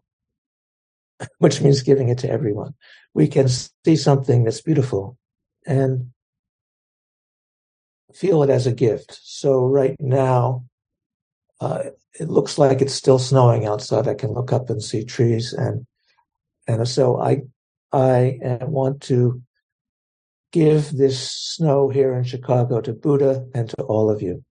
which 1.39 1.61
means 1.61 1.81
giving 1.81 2.09
it 2.09 2.19
to 2.19 2.29
everyone. 2.29 2.73
We 3.13 3.27
can 3.27 3.47
see 3.47 3.95
something 3.95 4.43
that's 4.43 4.61
beautiful 4.61 5.17
and 5.65 6.11
feel 8.13 8.43
it 8.43 8.49
as 8.49 8.67
a 8.67 8.71
gift. 8.71 9.19
So 9.23 9.65
right 9.65 9.95
now, 9.99 10.65
uh, 11.59 11.83
it 12.19 12.29
looks 12.29 12.57
like 12.57 12.81
it's 12.81 12.93
still 12.93 13.19
snowing 13.19 13.65
outside. 13.65 14.07
I 14.07 14.13
can 14.13 14.33
look 14.33 14.53
up 14.53 14.69
and 14.69 14.83
see 14.83 15.03
trees, 15.03 15.53
and 15.53 15.85
and 16.67 16.87
so 16.87 17.19
I 17.19 17.41
I 17.91 18.39
want 18.61 19.01
to 19.03 19.41
give 20.51 20.91
this 20.91 21.31
snow 21.31 21.89
here 21.89 22.13
in 22.13 22.23
Chicago 22.23 22.81
to 22.81 22.93
Buddha 22.93 23.45
and 23.53 23.69
to 23.69 23.81
all 23.83 24.09
of 24.09 24.21
you. 24.21 24.43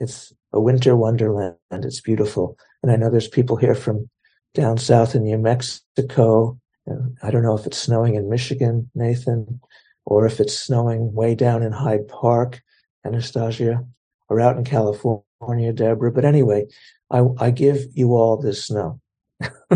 It's 0.00 0.32
a 0.52 0.60
winter 0.60 0.96
wonderland 0.96 1.56
and 1.70 1.84
it's 1.84 2.00
beautiful. 2.00 2.56
And 2.82 2.92
I 2.92 2.96
know 2.96 3.10
there's 3.10 3.28
people 3.28 3.56
here 3.56 3.74
from 3.74 4.08
down 4.54 4.78
south 4.78 5.14
in 5.14 5.24
New 5.24 5.38
Mexico. 5.38 6.58
And 6.86 7.16
I 7.22 7.30
don't 7.30 7.42
know 7.42 7.56
if 7.56 7.66
it's 7.66 7.78
snowing 7.78 8.14
in 8.14 8.30
Michigan, 8.30 8.90
Nathan, 8.94 9.60
or 10.08 10.24
if 10.24 10.40
it's 10.40 10.58
snowing 10.58 11.12
way 11.12 11.34
down 11.34 11.62
in 11.62 11.70
Hyde 11.70 12.08
Park, 12.08 12.62
Anastasia, 13.04 13.84
or 14.30 14.40
out 14.40 14.56
in 14.56 14.64
California, 14.64 15.72
Deborah. 15.74 16.10
But 16.10 16.24
anyway, 16.24 16.66
I, 17.10 17.24
I 17.38 17.50
give 17.50 17.84
you 17.92 18.14
all 18.14 18.38
this 18.38 18.64
snow. 18.64 19.00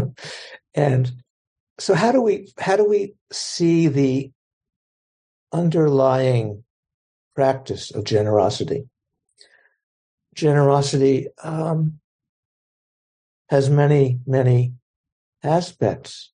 and 0.74 1.12
so 1.78 1.94
how 1.94 2.12
do 2.12 2.22
we 2.22 2.50
how 2.58 2.76
do 2.76 2.88
we 2.88 3.14
see 3.30 3.88
the 3.88 4.32
underlying 5.52 6.64
practice 7.34 7.90
of 7.90 8.04
generosity. 8.04 8.88
Generosity 10.34 11.28
um, 11.42 12.00
has 13.48 13.68
many, 13.68 14.18
many 14.26 14.72
aspects. 15.42 16.32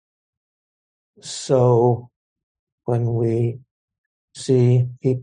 So 1.21 2.09
when 2.85 3.13
we 3.15 3.59
see 4.37 4.85
pe- 5.03 5.21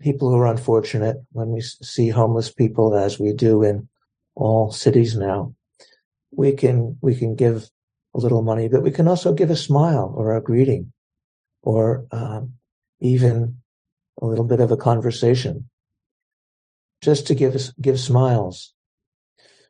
people 0.00 0.30
who 0.30 0.36
are 0.36 0.46
unfortunate, 0.46 1.16
when 1.32 1.50
we 1.50 1.60
see 1.60 2.08
homeless 2.08 2.50
people, 2.52 2.94
as 2.94 3.18
we 3.18 3.32
do 3.32 3.62
in 3.62 3.88
all 4.34 4.70
cities 4.72 5.16
now, 5.16 5.54
we 6.30 6.52
can 6.52 6.96
we 7.00 7.14
can 7.14 7.34
give 7.34 7.68
a 8.14 8.18
little 8.18 8.42
money, 8.42 8.68
but 8.68 8.82
we 8.82 8.90
can 8.90 9.08
also 9.08 9.32
give 9.32 9.50
a 9.50 9.56
smile 9.56 10.12
or 10.16 10.36
a 10.36 10.42
greeting, 10.42 10.92
or 11.62 12.06
um, 12.10 12.54
even 13.00 13.56
a 14.20 14.26
little 14.26 14.44
bit 14.44 14.60
of 14.60 14.70
a 14.70 14.76
conversation, 14.76 15.68
just 17.02 17.26
to 17.26 17.34
give 17.34 17.54
give 17.80 17.98
smiles. 18.00 18.72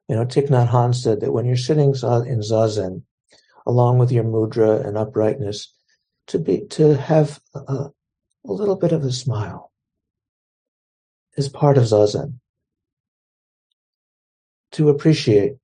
You 0.09 0.17
know, 0.17 0.25
Thich 0.25 0.49
Nhat 0.49 0.69
Hanh 0.71 0.95
said 0.95 1.21
that 1.21 1.33
when 1.33 1.47
you're 1.47 1.57
sitting 1.57 1.91
in 1.91 2.41
zazen, 2.41 3.03
along 3.67 3.99
with 3.99 4.13
your 4.13 4.25
mudra 4.25 4.85
and 4.87 4.97
uprightness, 4.99 5.73
to 6.29 6.39
be 6.39 6.67
to 6.71 6.97
have 6.97 7.41
a, 7.55 7.91
a 8.47 8.53
little 8.53 8.77
bit 8.77 8.93
of 8.93 9.05
a 9.05 9.13
smile 9.13 9.73
is 11.37 11.49
part 11.49 11.79
of 11.79 11.85
zazen. 11.85 12.35
To 14.73 14.89
appreciate 14.89 15.57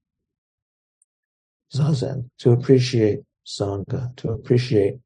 zazen, 1.75 2.30
to 2.38 2.52
appreciate 2.52 3.20
sangha, 3.47 4.14
to 4.16 4.30
appreciate 4.30 4.97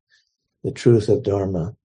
the 0.65 0.73
truth 0.73 1.09
of 1.09 1.23
dharma. 1.23 1.77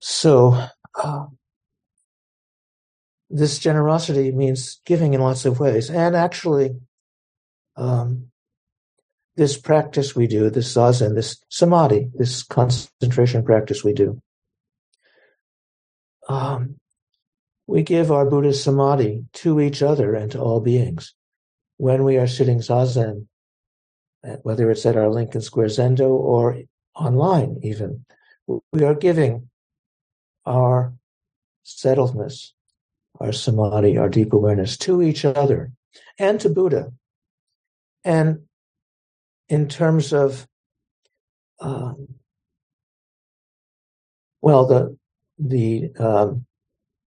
So, 0.00 0.66
uh, 1.02 1.26
this 3.30 3.58
generosity 3.58 4.30
means 4.32 4.80
giving 4.84 5.14
in 5.14 5.20
lots 5.20 5.44
of 5.44 5.58
ways, 5.58 5.90
and 5.90 6.14
actually, 6.14 6.76
um, 7.76 8.30
this 9.36 9.58
practice 9.58 10.14
we 10.14 10.26
do, 10.26 10.50
this 10.50 10.72
zazen, 10.74 11.14
this 11.14 11.42
samadhi, 11.48 12.10
this 12.14 12.42
concentration 12.42 13.44
practice 13.44 13.82
we 13.82 13.92
do, 13.92 14.20
um, 16.28 16.76
we 17.66 17.82
give 17.82 18.12
our 18.12 18.28
Buddhist 18.28 18.64
samadhi 18.64 19.24
to 19.34 19.60
each 19.60 19.82
other 19.82 20.14
and 20.14 20.30
to 20.32 20.40
all 20.40 20.60
beings. 20.60 21.14
When 21.76 22.04
we 22.04 22.18
are 22.18 22.26
sitting 22.26 22.58
zazen, 22.58 23.26
whether 24.42 24.70
it's 24.70 24.86
at 24.86 24.96
our 24.96 25.10
Lincoln 25.10 25.40
Square 25.40 25.66
Zendo 25.68 26.10
or 26.10 26.58
online 26.94 27.58
even, 27.62 28.04
we 28.46 28.84
are 28.84 28.94
giving 28.94 29.50
our 30.46 30.94
settledness, 31.64 32.52
our 33.20 33.32
samadhi, 33.32 33.98
our 33.98 34.08
deep 34.08 34.32
awareness 34.32 34.76
to 34.78 35.02
each 35.02 35.24
other 35.24 35.72
and 36.18 36.40
to 36.40 36.48
Buddha. 36.48 36.92
And 38.04 38.42
in 39.48 39.68
terms 39.68 40.12
of, 40.12 40.46
um, 41.60 42.08
well, 44.40 44.66
the 44.66 44.96
the 45.38 45.90
um, 45.98 46.46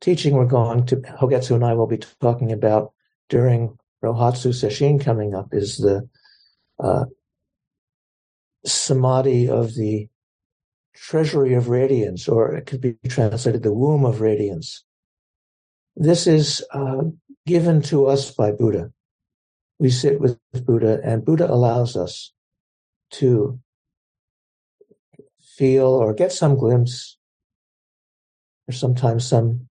teaching 0.01 0.35
we're 0.35 0.45
going 0.45 0.85
to 0.87 0.97
Hogetsu 0.97 1.55
and 1.55 1.65
I 1.65 1.73
will 1.73 1.87
be 1.87 1.99
talking 2.21 2.51
about 2.51 2.93
during 3.29 3.77
Rohatsu 4.03 4.53
Sesshin 4.53 5.03
coming 5.03 5.33
up 5.33 5.49
is 5.51 5.77
the 5.77 6.07
uh, 6.79 7.05
samadhi 8.65 9.49
of 9.49 9.75
the 9.75 10.07
treasury 10.95 11.53
of 11.53 11.69
radiance, 11.69 12.27
or 12.27 12.53
it 12.53 12.65
could 12.65 12.81
be 12.81 12.95
translated 13.07 13.63
the 13.63 13.73
womb 13.73 14.05
of 14.05 14.21
radiance. 14.21 14.83
This 15.95 16.27
is 16.27 16.63
uh, 16.71 17.03
given 17.45 17.81
to 17.83 18.07
us 18.07 18.31
by 18.31 18.51
Buddha. 18.51 18.91
We 19.79 19.89
sit 19.89 20.19
with 20.19 20.39
Buddha, 20.65 20.99
and 21.03 21.23
Buddha 21.23 21.51
allows 21.51 21.95
us 21.95 22.33
to 23.11 23.59
feel 25.39 25.87
or 25.87 26.13
get 26.13 26.31
some 26.31 26.55
glimpse, 26.55 27.17
or 28.67 28.73
sometimes 28.73 29.27
some 29.27 29.67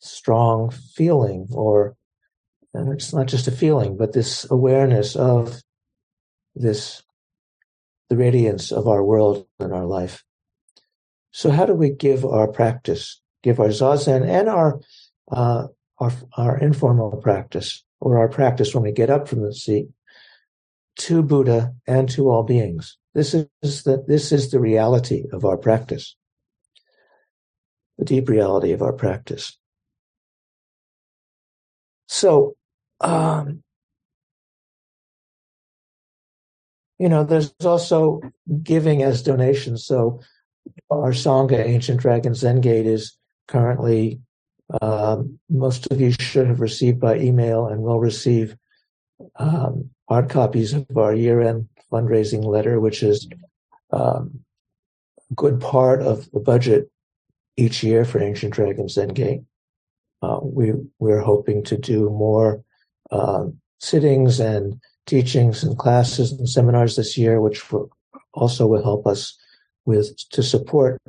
strong 0.00 0.70
feeling, 0.70 1.48
or 1.52 1.96
it's 2.74 3.12
not 3.12 3.26
just 3.26 3.48
a 3.48 3.52
feeling, 3.52 3.96
but 3.96 4.12
this 4.12 4.46
awareness 4.50 5.16
of 5.16 5.60
this 6.54 7.02
the 8.08 8.16
radiance 8.16 8.72
of 8.72 8.88
our 8.88 9.04
world 9.04 9.46
and 9.60 9.72
our 9.72 9.86
life. 9.86 10.24
So 11.30 11.50
how 11.50 11.64
do 11.64 11.74
we 11.74 11.90
give 11.90 12.24
our 12.24 12.48
practice, 12.48 13.20
give 13.42 13.60
our 13.60 13.68
zazen 13.68 14.26
and 14.28 14.48
our 14.48 14.80
uh, 15.30 15.68
our 15.98 16.12
our 16.36 16.58
informal 16.58 17.16
practice 17.18 17.84
or 18.00 18.18
our 18.18 18.28
practice 18.28 18.74
when 18.74 18.84
we 18.84 18.92
get 18.92 19.10
up 19.10 19.28
from 19.28 19.42
the 19.42 19.54
seat 19.54 19.88
to 20.96 21.22
Buddha 21.22 21.74
and 21.86 22.08
to 22.10 22.30
all 22.30 22.42
beings? 22.42 22.96
This 23.14 23.34
is 23.34 23.82
the 23.82 24.04
this 24.06 24.32
is 24.32 24.50
the 24.50 24.60
reality 24.60 25.24
of 25.32 25.44
our 25.44 25.56
practice, 25.56 26.16
the 27.98 28.04
deep 28.04 28.28
reality 28.28 28.72
of 28.72 28.82
our 28.82 28.92
practice. 28.92 29.58
So 32.08 32.54
um, 33.00 33.62
you 37.00 37.08
know, 37.08 37.24
there's 37.24 37.54
also 37.64 38.20
giving 38.62 39.02
as 39.02 39.22
donations. 39.22 39.86
So 39.86 40.20
our 40.90 41.12
Sangha, 41.12 41.64
Ancient 41.64 41.98
Dragon 41.98 42.34
Zen 42.34 42.60
Gate, 42.60 42.86
is 42.86 43.16
currently, 43.48 44.20
um, 44.80 45.38
most 45.48 45.86
of 45.90 46.00
you 46.00 46.12
should 46.12 46.46
have 46.46 46.60
received 46.60 47.00
by 47.00 47.16
email 47.16 47.66
and 47.66 47.82
will 47.82 48.00
receive 48.00 48.56
um, 49.36 49.90
hard 50.08 50.30
copies 50.30 50.72
of 50.72 50.86
our 50.96 51.14
year 51.14 51.40
end 51.40 51.68
fundraising 51.92 52.44
letter, 52.44 52.80
which 52.80 53.02
is 53.02 53.28
um, 53.92 54.40
a 55.30 55.34
good 55.34 55.60
part 55.60 56.02
of 56.02 56.30
the 56.32 56.40
budget 56.40 56.90
each 57.56 57.82
year 57.82 58.04
for 58.04 58.22
Ancient 58.22 58.54
Dragons 58.54 58.94
Zen 58.94 59.08
Gate. 59.08 59.42
Uh, 60.22 60.38
we, 60.42 60.72
we're 60.98 61.20
hoping 61.20 61.62
to 61.64 61.76
do 61.76 62.10
more 62.10 62.62
uh, 63.10 63.44
sittings 63.78 64.38
and 64.38 64.80
teachings 65.06 65.64
and 65.64 65.78
classes 65.78 66.32
and 66.32 66.48
seminars 66.48 66.96
this 66.96 67.16
year, 67.16 67.40
which 67.40 67.62
also 68.34 68.66
will 68.66 68.82
help 68.82 69.06
us 69.06 69.36
with 69.86 70.16
to 70.30 70.42
support 70.42 71.00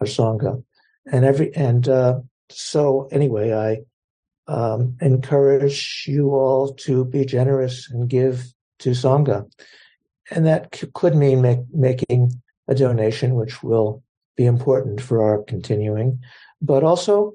our 0.00 0.06
sangha. 0.06 0.62
And 1.10 1.24
every 1.24 1.54
and 1.54 1.88
uh, 1.88 2.20
so 2.50 3.08
anyway, 3.10 3.52
I 3.52 4.52
um, 4.52 4.96
encourage 5.00 6.04
you 6.06 6.30
all 6.30 6.74
to 6.74 7.04
be 7.04 7.24
generous 7.24 7.90
and 7.90 8.08
give 8.08 8.44
to 8.80 8.90
sangha, 8.90 9.50
and 10.30 10.46
that 10.46 10.74
c- 10.74 10.88
could 10.94 11.14
mean 11.14 11.42
make, 11.42 11.60
making 11.72 12.40
a 12.66 12.74
donation, 12.74 13.34
which 13.34 13.62
will 13.62 14.02
be 14.36 14.46
important 14.46 15.00
for 15.00 15.22
our 15.22 15.42
continuing, 15.42 16.20
but 16.62 16.84
also 16.84 17.34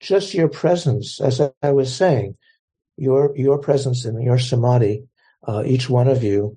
just 0.00 0.34
your 0.34 0.48
presence, 0.48 1.20
as 1.20 1.40
I, 1.62 1.70
was 1.70 1.94
saying, 1.94 2.36
your 2.96 3.36
your 3.36 3.58
presence 3.58 4.04
and 4.04 4.22
your 4.22 4.38
samadhi, 4.38 5.04
uh, 5.46 5.62
each 5.64 5.88
one 5.88 6.08
of 6.08 6.22
you 6.22 6.56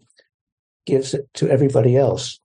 gives 0.86 1.14
it 1.14 1.28
to 1.36 1.50
everybody 1.50 1.96
else. 1.96 2.40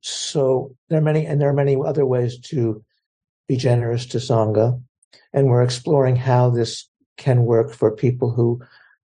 So 0.00 0.74
there 0.88 0.98
are 0.98 1.02
many, 1.02 1.26
and 1.26 1.40
there 1.40 1.48
are 1.48 1.54
many 1.54 1.76
other 1.76 2.06
ways 2.06 2.38
to 2.50 2.82
be 3.52 3.58
generous 3.58 4.06
to 4.06 4.16
sangha, 4.18 4.80
and 5.34 5.46
we're 5.46 5.62
exploring 5.62 6.16
how 6.16 6.48
this 6.48 6.88
can 7.18 7.44
work 7.44 7.70
for 7.74 7.94
people 7.94 8.30
who 8.30 8.58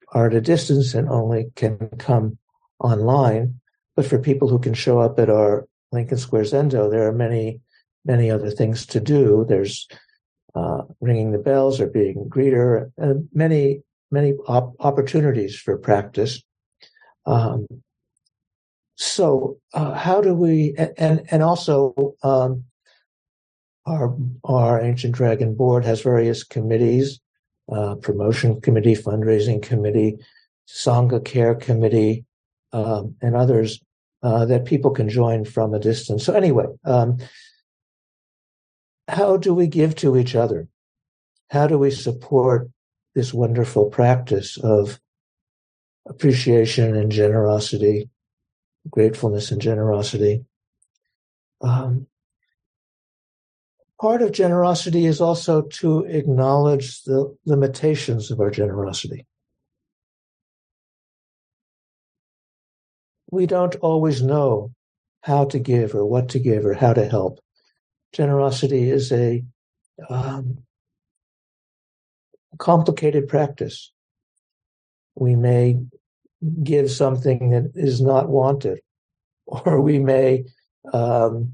are 0.10 0.28
at 0.28 0.34
a 0.34 0.42
distance 0.42 0.94
and 0.94 1.08
only 1.08 1.50
can 1.56 1.78
come 1.98 2.38
online. 2.80 3.58
But 3.96 4.06
for 4.06 4.20
people 4.20 4.50
who 4.50 4.60
can 4.60 4.74
show 4.74 5.00
up 5.00 5.18
at 5.18 5.30
our 5.30 5.66
Lincoln 5.94 6.18
Square 6.18 6.44
Zendo, 6.44 6.92
there 6.92 7.08
are 7.08 7.14
many, 7.14 7.62
many 8.04 8.30
other 8.30 8.52
things 8.52 8.86
to 8.88 9.00
do. 9.00 9.46
There's 9.48 9.88
uh, 10.56 10.82
ringing 11.00 11.32
the 11.32 11.46
bells 11.50 11.80
or 11.80 11.88
being 11.88 12.18
a 12.18 12.30
greeter, 12.30 12.92
and 12.98 13.30
many, 13.34 13.82
many 14.12 14.34
op- 14.48 14.76
opportunities 14.82 15.56
for 15.58 15.78
practice. 15.78 16.44
Um, 17.26 17.66
so, 18.98 19.58
uh, 19.74 19.94
how 19.94 20.20
do 20.20 20.34
we, 20.34 20.76
and, 20.78 21.26
and 21.32 21.42
also, 21.42 22.16
um, 22.24 22.66
our, 23.86 24.16
our 24.44 24.82
Ancient 24.82 25.14
Dragon 25.14 25.56
board 25.56 25.86
has 25.86 26.02
various 26.02 26.44
committees, 26.44 27.20
uh, 27.72 27.96
promotion 27.96 28.62
committee, 28.62 28.96
fundraising 28.96 29.62
committee, 29.62 30.18
Sangha 30.68 31.24
care 31.24 31.56
committee, 31.56 32.26
um, 32.72 33.16
and 33.22 33.36
others, 33.36 33.82
uh, 34.22 34.46
that 34.46 34.66
people 34.66 34.92
can 34.92 35.10
join 35.10 35.44
from 35.44 35.74
a 35.74 35.80
distance. 35.80 36.26
So 36.26 36.34
anyway, 36.34 36.66
um, 36.86 37.18
how 39.08 39.38
do 39.38 39.54
we 39.54 39.68
give 39.68 39.96
to 39.98 40.18
each 40.18 40.36
other? 40.36 40.68
How 41.50 41.68
do 41.68 41.78
we 41.78 41.92
support 41.92 42.70
this 43.16 43.34
wonderful 43.34 43.90
practice 43.90 44.58
of 44.58 45.00
appreciation 46.08 46.96
and 46.96 47.12
generosity, 47.12 48.10
gratefulness 48.90 49.52
and 49.52 49.62
generosity? 49.62 50.46
Um, 51.62 52.08
part 54.04 54.22
of 54.22 54.34
generosity 54.34 55.06
is 55.06 55.22
also 55.22 55.62
to 55.62 56.04
acknowledge 56.06 57.04
the 57.04 57.34
limitations 57.46 58.30
of 58.32 58.40
our 58.42 58.52
generosity. 58.52 59.26
we 63.34 63.48
don't 63.48 63.76
always 63.78 64.22
know 64.22 64.72
how 65.22 65.44
to 65.46 65.58
give 65.58 65.96
or 65.96 66.06
what 66.06 66.30
to 66.30 66.40
give 66.40 66.66
or 66.66 66.76
how 66.76 66.94
to 66.94 67.10
help. 67.10 67.40
Generosity 68.14 68.92
is 68.92 69.12
a 69.12 69.44
um, 70.08 70.60
complicated 72.60 73.28
practice. 73.28 73.92
We 75.16 75.36
may 75.36 75.80
give 76.62 76.92
something 76.92 77.50
that 77.50 77.72
is 77.74 78.02
not 78.02 78.30
wanted, 78.30 78.82
or 79.48 79.82
we 79.82 79.98
may 79.98 80.46
um, 80.94 81.54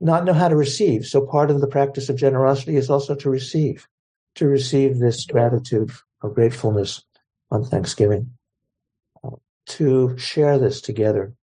not 0.00 0.24
know 0.24 0.32
how 0.32 0.48
to 0.48 0.56
receive. 0.56 1.06
So 1.06 1.26
part 1.26 1.50
of 1.50 1.60
the 1.60 1.66
practice 1.66 2.08
of 2.08 2.16
generosity 2.16 2.76
is 2.76 2.90
also 2.90 3.14
to 3.16 3.30
receive, 3.30 3.88
to 4.36 4.46
receive 4.46 4.98
this 4.98 5.26
gratitude 5.26 5.90
or 6.22 6.30
gratefulness 6.30 7.04
on 7.50 7.64
Thanksgiving, 7.64 8.30
uh, 9.24 9.30
to 9.66 10.16
share 10.16 10.58
this 10.58 10.80
together. 10.80 11.34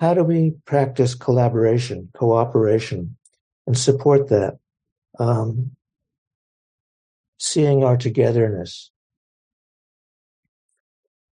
How 0.00 0.14
do 0.14 0.24
we 0.24 0.54
practice 0.66 1.14
collaboration, 1.14 2.08
cooperation, 2.14 3.16
and 3.66 3.78
support 3.78 4.28
that? 4.28 4.58
Um, 5.18 5.72
seeing 7.38 7.82
our 7.82 7.96
togetherness, 7.96 8.90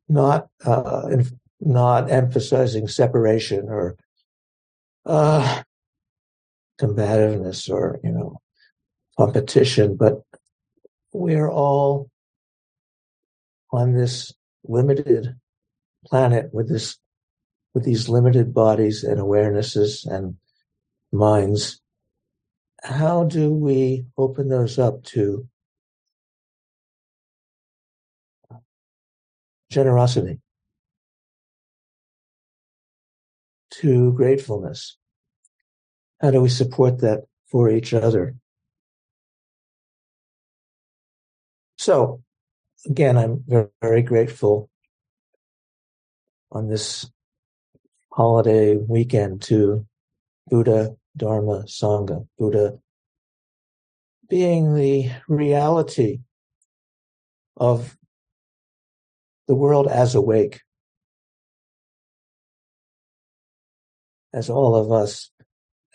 not 0.08 0.48
uh, 0.64 1.08
not 1.61 2.11
emphasizing 2.11 2.88
separation 2.88 3.68
or 3.68 3.96
uh, 5.06 5.62
combativeness 6.79 7.69
or 7.69 8.01
you 8.03 8.11
know 8.11 8.41
competition, 9.19 9.97
but 9.97 10.23
we're 11.12 11.51
all 11.51 12.11
on 13.73 13.95
this 13.95 14.33
limited 14.64 15.35
planet 16.07 16.51
with 16.53 16.69
this 16.69 16.97
with 17.75 17.85
these 17.85 18.09
limited 18.09 18.55
bodies 18.55 19.05
and 19.05 19.19
awarenesses 19.21 20.07
and 20.07 20.37
minds. 21.12 21.81
How 22.83 23.25
do 23.25 23.53
we 23.53 24.07
open 24.17 24.49
those 24.49 24.79
up 24.79 25.03
to 25.05 25.49
generosity 29.71 30.41
to 33.71 34.12
gratefulness 34.12 34.97
how 36.20 36.31
do 36.31 36.40
we 36.40 36.48
support 36.48 37.00
that 37.00 37.24
for 37.46 37.70
each 37.70 37.94
other? 37.94 38.35
So 41.76 42.22
again, 42.87 43.16
I'm 43.16 43.44
very, 43.46 43.68
very 43.81 44.02
grateful 44.02 44.68
on 46.50 46.68
this 46.68 47.11
holiday 48.12 48.76
weekend 48.76 49.42
to 49.42 49.87
Buddha, 50.48 50.96
Dharma, 51.16 51.64
Sangha, 51.66 52.26
Buddha 52.38 52.78
being 54.28 54.74
the 54.74 55.11
reality 55.26 56.20
of 57.57 57.96
the 59.46 59.54
world 59.54 59.88
as 59.88 60.14
awake, 60.14 60.61
as 64.33 64.50
all 64.50 64.76
of 64.76 64.92
us, 64.92 65.31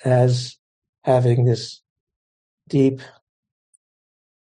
as 0.04 0.58
having 1.04 1.46
this 1.46 1.82
deep 2.70 3.02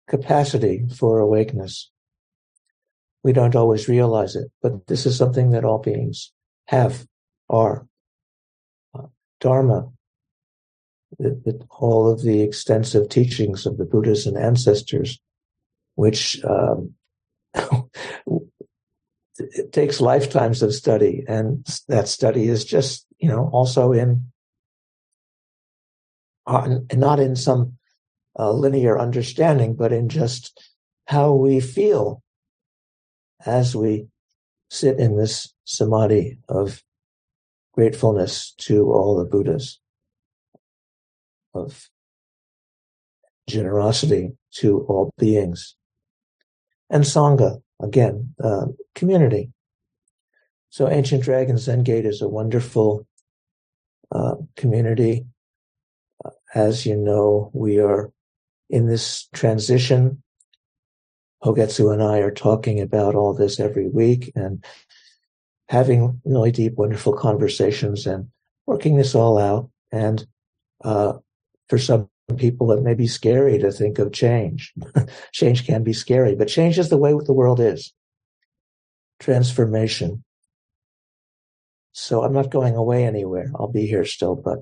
capacity 0.08 0.86
for 0.96 1.18
awakeness 1.18 1.90
we 3.22 3.32
don't 3.32 3.56
always 3.56 3.88
realize 3.88 4.36
it, 4.36 4.50
but 4.62 4.86
this 4.86 5.06
is 5.06 5.16
something 5.16 5.50
that 5.50 5.64
all 5.64 5.78
beings 5.78 6.32
have, 6.66 7.06
are. 7.48 7.86
Uh, 8.94 9.06
dharma, 9.40 9.88
the, 11.18 11.40
the, 11.44 11.60
all 11.70 12.10
of 12.10 12.22
the 12.22 12.42
extensive 12.42 13.08
teachings 13.08 13.66
of 13.66 13.76
the 13.76 13.84
Buddhas 13.84 14.26
and 14.26 14.38
ancestors, 14.38 15.20
which 15.96 16.42
um, 16.44 16.94
it 19.38 19.72
takes 19.72 20.00
lifetimes 20.00 20.62
of 20.62 20.74
study, 20.74 21.24
and 21.28 21.66
that 21.88 22.08
study 22.08 22.48
is 22.48 22.64
just, 22.64 23.06
you 23.18 23.28
know, 23.28 23.50
also 23.52 23.92
in, 23.92 24.24
not 26.94 27.20
in 27.20 27.36
some 27.36 27.76
uh, 28.38 28.52
linear 28.52 28.98
understanding, 28.98 29.74
but 29.74 29.92
in 29.92 30.08
just 30.08 30.72
how 31.06 31.32
we 31.32 31.60
feel 31.60 32.22
as 33.44 33.74
we 33.74 34.06
sit 34.70 34.98
in 34.98 35.16
this 35.16 35.52
samadhi 35.64 36.38
of 36.48 36.82
gratefulness 37.72 38.52
to 38.58 38.92
all 38.92 39.16
the 39.16 39.24
Buddhas, 39.24 39.80
of 41.54 41.88
generosity 43.48 44.30
to 44.52 44.80
all 44.88 45.10
beings. 45.18 45.76
And 46.88 47.04
Sangha, 47.04 47.60
again, 47.80 48.34
uh, 48.42 48.66
community. 48.94 49.50
So 50.70 50.88
Ancient 50.88 51.22
Dragon 51.22 51.58
Zen 51.58 51.82
Gate 51.82 52.06
is 52.06 52.22
a 52.22 52.28
wonderful 52.28 53.06
uh, 54.12 54.36
community. 54.56 55.26
As 56.54 56.84
you 56.84 56.96
know, 56.96 57.50
we 57.52 57.78
are 57.78 58.10
in 58.68 58.86
this 58.86 59.28
transition 59.32 60.22
Hogetsu 61.42 61.92
and 61.92 62.02
I 62.02 62.18
are 62.18 62.30
talking 62.30 62.80
about 62.80 63.14
all 63.14 63.34
this 63.34 63.58
every 63.60 63.88
week 63.88 64.32
and 64.34 64.64
having 65.68 66.20
really 66.24 66.50
deep, 66.50 66.74
wonderful 66.74 67.14
conversations 67.14 68.06
and 68.06 68.28
working 68.66 68.96
this 68.96 69.14
all 69.14 69.38
out. 69.38 69.70
And 69.90 70.26
uh, 70.84 71.14
for 71.68 71.78
some 71.78 72.10
people, 72.36 72.72
it 72.72 72.82
may 72.82 72.94
be 72.94 73.06
scary 73.06 73.58
to 73.58 73.72
think 73.72 73.98
of 73.98 74.12
change. 74.12 74.74
change 75.32 75.66
can 75.66 75.82
be 75.82 75.92
scary, 75.92 76.34
but 76.34 76.48
change 76.48 76.78
is 76.78 76.90
the 76.90 76.98
way 76.98 77.12
the 77.12 77.32
world 77.32 77.60
is. 77.60 77.92
Transformation. 79.18 80.22
So 81.92 82.22
I'm 82.22 82.32
not 82.32 82.50
going 82.50 82.76
away 82.76 83.04
anywhere. 83.04 83.50
I'll 83.54 83.72
be 83.72 83.86
here 83.86 84.04
still, 84.04 84.36
but 84.36 84.58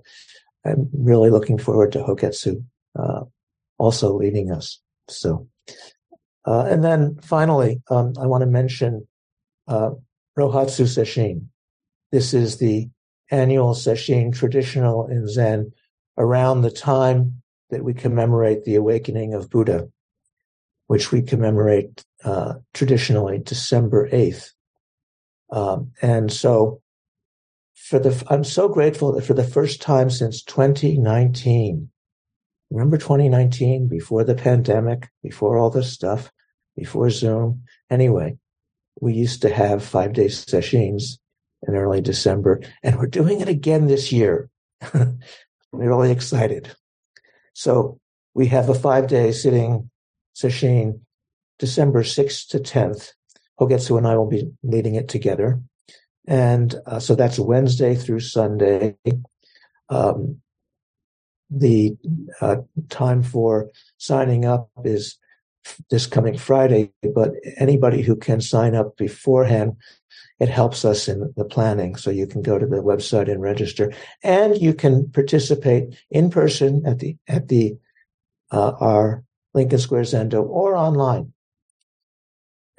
I'm 0.64 0.88
really 0.92 1.31
looking 1.31 1.59
forward 1.59 1.92
to 1.92 2.03
Hogetsu 2.03 2.64
uh, 2.99 3.23
also 3.79 4.14
leading 4.14 4.51
us. 4.51 4.81
So 5.09 5.49
uh, 6.49 6.64
and 6.66 6.83
then 6.83 7.18
finally, 7.21 7.83
um, 7.90 8.14
I 8.18 8.27
want 8.27 8.40
to 8.40 8.47
mention 8.47 9.07
uh, 9.66 9.90
Rohatsu 10.38 10.87
Sesshin. 10.87 11.47
This 12.11 12.33
is 12.33 12.57
the 12.57 12.88
annual 13.31 13.75
Sesshin 13.75 14.35
traditional 14.35 15.07
in 15.09 15.29
Zen 15.29 15.73
around 16.16 16.62
the 16.62 16.71
time 16.71 17.42
that 17.68 17.85
we 17.85 17.92
commemorate 17.92 18.64
the 18.64 18.77
awakening 18.77 19.35
of 19.35 19.51
Buddha, 19.51 19.90
which 20.87 21.12
we 21.12 21.21
commemorate 21.21 22.03
uh, 22.25 22.55
traditionally 22.73 23.40
December 23.40 24.09
8th. 24.09 24.53
Um, 25.51 25.92
and 26.01 26.33
so 26.33 26.81
for 27.85 27.99
the, 27.99 28.23
I'm 28.29 28.45
so 28.45 28.69
grateful 28.69 29.12
that 29.12 29.25
for 29.25 29.35
the 29.35 29.45
first 29.45 29.81
time 29.81 30.11
since 30.11 30.43
2019, 30.43 31.88
remember 32.71 32.99
2019 32.99 33.88
before 33.88 34.25
the 34.25 34.35
pandemic, 34.35 35.09
before 35.23 35.57
all 35.57 35.71
this 35.71 35.93
stuff, 35.93 36.31
before 36.77 37.09
Zoom. 37.11 37.62
Anyway, 37.91 38.37
we 39.01 39.14
used 39.14 39.43
to 39.43 39.49
have 39.49 39.83
five 39.83 40.12
day 40.12 40.29
sessions 40.29 41.19
in 41.67 41.77
early 41.77 42.01
December, 42.01 42.61
and 42.83 42.99
we're 42.99 43.07
doing 43.07 43.41
it 43.41 43.49
again 43.49 43.87
this 43.87 44.12
year. 44.12 44.51
we're 44.93 45.09
really 45.73 46.11
excited. 46.11 46.71
So 47.55 48.01
we 48.35 48.47
have 48.49 48.69
a 48.69 48.75
five 48.75 49.07
day 49.07 49.33
sitting 49.33 49.91
session 50.35 51.07
December 51.59 52.03
6th 52.03 52.49
to 52.49 52.59
10th. 52.59 53.12
Hogetsu 53.61 53.99
and 53.99 54.07
I 54.07 54.17
will 54.17 54.29
be 54.29 54.51
leading 54.62 54.95
it 54.95 55.09
together. 55.09 55.61
And 56.29 56.75
uh, 56.85 57.01
so 57.01 57.14
that's 57.14 57.38
Wednesday 57.38 57.95
through 57.95 58.21
Sunday. 58.21 58.97
Um, 59.88 60.43
the 61.51 61.97
uh, 62.43 62.57
time 62.91 63.23
for 63.23 63.71
signing 63.97 64.45
up 64.45 64.69
is 64.85 65.19
this 65.91 66.07
coming 66.07 66.37
Friday, 66.37 66.93
but 67.14 67.33
anybody 67.57 68.03
who 68.03 68.14
can 68.14 68.43
sign 68.43 68.75
up 68.75 68.99
beforehand, 68.99 69.77
it 70.38 70.51
helps 70.51 70.85
us 70.85 71.09
in 71.09 71.33
the 71.37 71.47
planning. 71.47 71.97
So 71.97 72.11
you 72.11 72.27
can 72.27 72.43
go 72.43 72.59
to 72.59 72.67
the 72.67 72.77
website 72.77 73.33
and 73.33 73.41
register, 73.41 73.93
and 74.23 74.61
you 74.61 74.75
can 74.75 75.11
participate 75.11 75.97
in 76.11 76.29
person 76.29 76.83
at 76.85 76.99
the 76.99 77.17
at 77.27 77.49
the 77.49 77.79
uh, 78.51 78.73
our 78.79 79.25
Lincoln 79.55 79.79
Square 79.79 80.03
Zendo 80.03 80.47
or 80.47 80.77
online. 80.77 81.33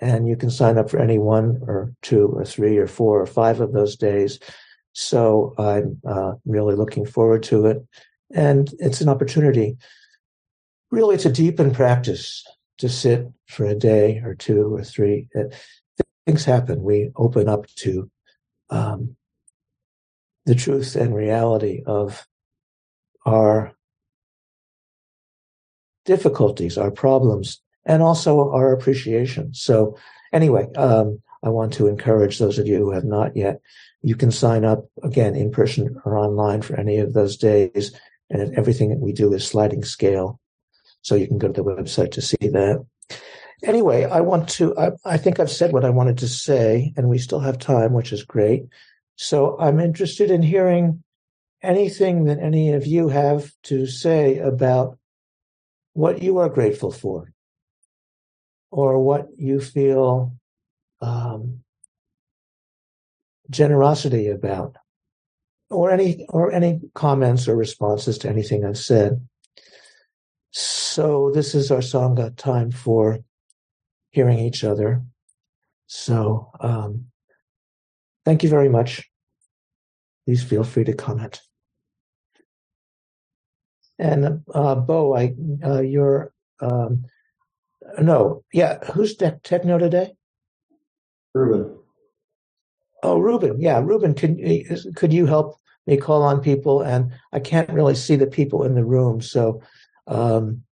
And 0.01 0.27
you 0.27 0.35
can 0.35 0.49
sign 0.49 0.77
up 0.77 0.89
for 0.89 0.99
any 0.99 1.19
one 1.19 1.59
or 1.67 1.93
two 2.01 2.27
or 2.27 2.45
three 2.45 2.77
or 2.77 2.88
four 2.88 3.21
or 3.21 3.25
five 3.25 3.59
of 3.59 3.73
those 3.73 3.95
days. 3.95 4.39
So 4.93 5.53
I'm 5.57 5.99
uh, 6.07 6.33
really 6.45 6.75
looking 6.75 7.05
forward 7.05 7.43
to 7.43 7.65
it. 7.65 7.85
And 8.33 8.73
it's 8.79 9.01
an 9.01 9.09
opportunity 9.09 9.77
really 10.91 11.17
to 11.17 11.31
deepen 11.31 11.71
practice 11.71 12.43
to 12.77 12.89
sit 12.89 13.27
for 13.47 13.65
a 13.65 13.75
day 13.75 14.21
or 14.23 14.35
two 14.35 14.73
or 14.73 14.83
three. 14.83 15.27
Things 16.25 16.45
happen. 16.45 16.81
We 16.81 17.12
open 17.15 17.49
up 17.49 17.67
to 17.77 18.09
um, 18.69 19.15
the 20.45 20.55
truth 20.55 20.95
and 20.95 21.13
reality 21.13 21.83
of 21.85 22.25
our 23.25 23.73
difficulties, 26.05 26.77
our 26.77 26.91
problems, 26.91 27.62
and 27.89 28.04
also 28.04 28.52
our 28.52 28.71
appreciation. 28.71 29.54
So, 29.54 29.97
anyway, 30.32 30.67
um, 30.78 31.19
I 31.43 31.49
want 31.49 31.73
to 31.73 31.88
encourage 31.88 32.38
those 32.38 32.60
of 32.60 32.67
you 32.67 32.78
who 32.78 32.91
have 32.91 33.04
not 33.04 33.36
yet. 33.36 33.60
You 34.04 34.15
can 34.15 34.32
sign 34.32 34.63
up 34.63 34.86
again 35.04 35.36
in 35.36 35.52
person 35.52 35.99
or 36.06 36.15
online 36.15 36.62
for 36.62 36.80
any 36.80 36.99
of 36.99 37.13
those 37.13 37.36
days, 37.36 37.91
and 38.30 38.56
everything 38.56 38.91
that 38.91 38.99
we 38.99 39.12
do 39.12 39.34
is 39.34 39.45
sliding 39.45 39.84
scale. 39.84 40.39
So 41.02 41.15
you 41.15 41.28
can 41.28 41.39
go 41.39 41.47
to 41.47 41.54
the 41.54 41.63
website 41.63 42.12
to 42.12 42.21
see 42.21 42.38
that. 42.41 42.86
Anyway, 43.63 44.06
I 44.06 44.21
want 44.21 44.47
to. 44.49 44.78
I, 44.78 44.91
I 45.04 45.17
think 45.17 45.39
I've 45.39 45.52
said 45.52 45.73
what 45.73 45.84
I 45.84 45.89
wanted 45.89 46.19
to 46.19 46.28
say, 46.28 46.93
and 46.95 47.10
we 47.10 47.17
still 47.17 47.39
have 47.39 47.58
time, 47.58 47.93
which 47.93 48.13
is 48.13 48.23
great. 48.23 48.65
So 49.15 49.60
I'm 49.60 49.80
interested 49.80 50.30
in 50.30 50.43
hearing 50.43 51.04
anything 51.63 52.25
that 52.25 52.39
any 52.39 52.71
of 52.71 52.86
you 52.86 53.10
have 53.10 53.52
to 53.63 53.88
say 53.88 54.38
about 54.38 54.97
what 55.93 56.21
you 56.21 56.38
are 56.38 56.49
grateful 56.49 56.91
for 56.91 57.34
or 58.71 59.03
what 59.03 59.27
you 59.38 59.60
feel 59.60 60.34
um, 61.01 61.60
generosity 63.49 64.27
about 64.27 64.75
or 65.69 65.91
any 65.91 66.25
or 66.29 66.51
any 66.51 66.82
comments 66.93 67.47
or 67.47 67.55
responses 67.55 68.17
to 68.19 68.29
anything 68.29 68.65
I've 68.65 68.77
said. 68.77 69.25
So 70.51 71.32
this 71.34 71.53
is 71.53 71.71
our 71.71 71.79
Sangha 71.79 72.36
time 72.36 72.71
for 72.71 73.19
hearing 74.12 74.39
each 74.39 74.63
other. 74.63 75.03
So 75.88 76.51
um, 76.60 77.05
thank 78.25 78.43
you 78.43 78.49
very 78.49 78.69
much. 78.69 79.08
Please 80.25 80.43
feel 80.43 80.63
free 80.63 80.84
to 80.84 80.93
comment. 80.93 81.41
And 83.99 84.43
uh, 84.53 84.75
Bo, 84.75 85.15
I 85.15 85.34
uh, 85.63 85.82
you're 85.82 86.32
um, 86.62 87.05
no, 87.99 88.43
yeah. 88.53 88.83
Who's 88.91 89.15
te- 89.15 89.31
techno 89.43 89.77
today? 89.77 90.13
Ruben. 91.33 91.77
Oh, 93.03 93.19
Ruben. 93.19 93.59
Yeah, 93.59 93.79
Ruben. 93.79 94.13
Could 94.13 94.39
could 94.95 95.13
you 95.13 95.25
help 95.25 95.57
me 95.87 95.97
call 95.97 96.23
on 96.23 96.41
people? 96.41 96.81
And 96.81 97.11
I 97.31 97.39
can't 97.39 97.69
really 97.69 97.95
see 97.95 98.15
the 98.15 98.27
people 98.27 98.63
in 98.63 98.75
the 98.75 98.85
room, 98.85 99.21
so 99.21 99.61
um, 100.07 100.63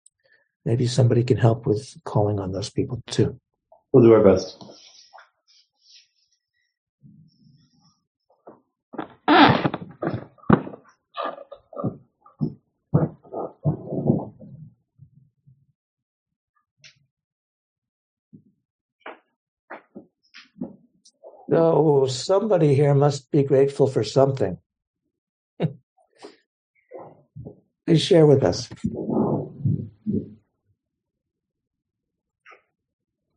maybe 0.64 0.86
somebody 0.86 1.22
can 1.22 1.36
help 1.36 1.66
with 1.66 1.96
calling 2.04 2.40
on 2.40 2.52
those 2.52 2.70
people 2.70 3.02
too. 3.06 3.38
We'll 3.92 4.04
do 4.04 4.12
our 4.12 4.24
best. 4.24 4.62
So 21.48 22.06
somebody 22.08 22.74
here 22.74 22.94
must 22.94 23.30
be 23.30 23.44
grateful 23.44 23.86
for 23.86 24.02
something. 24.02 24.58
Please 27.86 28.02
share 28.02 28.26
with 28.26 28.42
us. 28.42 28.68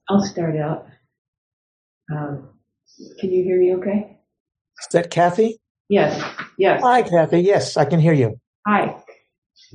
I'll 0.10 0.26
start 0.26 0.58
out. 0.58 0.88
Um, 2.12 2.50
can 3.20 3.32
you 3.32 3.44
hear 3.44 3.60
me 3.60 3.76
okay? 3.76 4.18
Is 4.82 4.88
that 4.94 5.12
Kathy? 5.12 5.60
Yes, 5.88 6.20
yes. 6.58 6.82
Hi, 6.82 7.04
Kathy. 7.04 7.42
Yes, 7.42 7.78
I 7.78 7.86
can 7.86 8.00
hear 8.00 8.14
you. 8.14 8.40
Hi. 8.68 8.96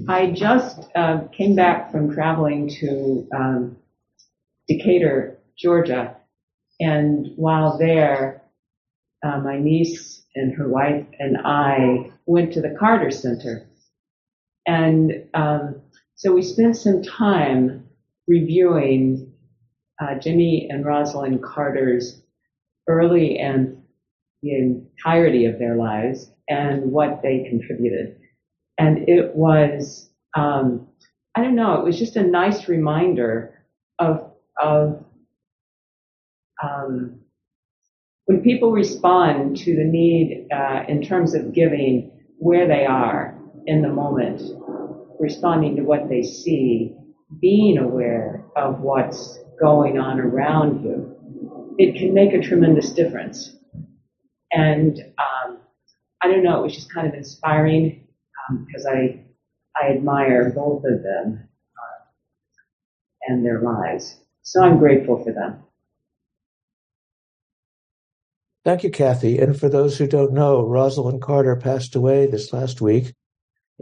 I 0.08 0.32
just 0.32 0.80
uh, 0.96 1.20
came 1.32 1.54
back 1.54 1.92
from 1.92 2.12
traveling 2.12 2.68
to 2.80 3.28
um, 3.36 3.76
Decatur, 4.68 5.38
Georgia, 5.56 6.16
and 6.84 7.28
while 7.36 7.78
there, 7.78 8.42
uh, 9.26 9.38
my 9.38 9.58
niece 9.58 10.22
and 10.34 10.54
her 10.54 10.68
wife 10.68 11.06
and 11.18 11.38
I 11.42 12.12
went 12.26 12.52
to 12.52 12.60
the 12.60 12.76
Carter 12.78 13.10
Center. 13.10 13.66
And 14.66 15.24
um, 15.32 15.80
so 16.14 16.34
we 16.34 16.42
spent 16.42 16.76
some 16.76 17.02
time 17.02 17.88
reviewing 18.28 19.32
uh, 19.98 20.16
Jimmy 20.16 20.68
and 20.70 20.84
Rosalynn 20.84 21.42
Carter's 21.42 22.20
early 22.86 23.38
and 23.38 23.82
the 24.42 24.54
entirety 24.54 25.46
of 25.46 25.58
their 25.58 25.76
lives 25.76 26.30
and 26.48 26.92
what 26.92 27.22
they 27.22 27.46
contributed. 27.48 28.18
And 28.76 29.08
it 29.08 29.34
was, 29.34 30.10
um, 30.36 30.86
I 31.34 31.40
don't 31.40 31.56
know, 31.56 31.80
it 31.80 31.84
was 31.84 31.98
just 31.98 32.16
a 32.16 32.22
nice 32.22 32.68
reminder 32.68 33.64
of, 33.98 34.32
of 34.60 35.03
um, 36.62 37.20
when 38.26 38.42
people 38.42 38.72
respond 38.72 39.56
to 39.58 39.74
the 39.76 39.84
need 39.84 40.48
uh, 40.52 40.84
in 40.88 41.02
terms 41.02 41.34
of 41.34 41.52
giving 41.52 42.10
where 42.38 42.66
they 42.66 42.86
are 42.86 43.38
in 43.66 43.82
the 43.82 43.88
moment, 43.88 44.42
responding 45.20 45.76
to 45.76 45.82
what 45.82 46.08
they 46.08 46.22
see, 46.22 46.94
being 47.40 47.78
aware 47.78 48.44
of 48.56 48.80
what's 48.80 49.38
going 49.60 49.98
on 49.98 50.20
around 50.20 50.84
you, 50.84 51.16
it 51.78 51.96
can 51.98 52.14
make 52.14 52.32
a 52.32 52.40
tremendous 52.40 52.92
difference. 52.92 53.56
And 54.52 54.98
um, 55.18 55.58
I 56.22 56.28
don't 56.28 56.44
know, 56.44 56.60
it 56.60 56.62
was 56.62 56.74
just 56.74 56.92
kind 56.92 57.06
of 57.06 57.14
inspiring 57.14 58.06
because 58.66 58.86
um, 58.86 58.92
I 58.94 59.20
I 59.76 59.90
admire 59.90 60.52
both 60.54 60.84
of 60.84 61.02
them 61.02 61.48
uh, 61.76 62.04
and 63.28 63.44
their 63.44 63.60
lives. 63.60 64.16
So 64.42 64.62
I'm 64.62 64.78
grateful 64.78 65.22
for 65.24 65.32
them. 65.32 65.64
Thank 68.64 68.82
you, 68.82 68.90
Kathy. 68.90 69.38
And 69.38 69.58
for 69.58 69.68
those 69.68 69.98
who 69.98 70.06
don't 70.06 70.32
know, 70.32 70.64
Rosalynn 70.64 71.20
Carter 71.20 71.54
passed 71.54 71.94
away 71.94 72.26
this 72.26 72.52
last 72.52 72.80
week 72.80 73.14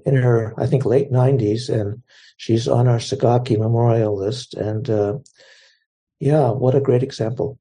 in 0.05 0.16
her, 0.16 0.55
I 0.59 0.66
think, 0.66 0.85
late 0.85 1.12
90s, 1.12 1.68
and 1.68 2.03
she's 2.37 2.66
on 2.66 2.88
our 2.88 2.99
Segaki 2.99 3.57
memorial 3.57 4.16
list. 4.16 4.55
And 4.55 4.90
uh, 4.90 5.18
yeah, 6.18 6.51
what 6.51 6.75
a 6.75 6.81
great 6.81 7.05
example. 7.05 7.59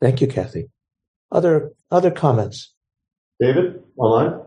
Thank 0.00 0.20
you, 0.20 0.28
Kathy. 0.28 0.70
Other 1.30 1.72
other 1.90 2.10
comments? 2.10 2.72
David, 3.40 3.82
online. 3.96 4.40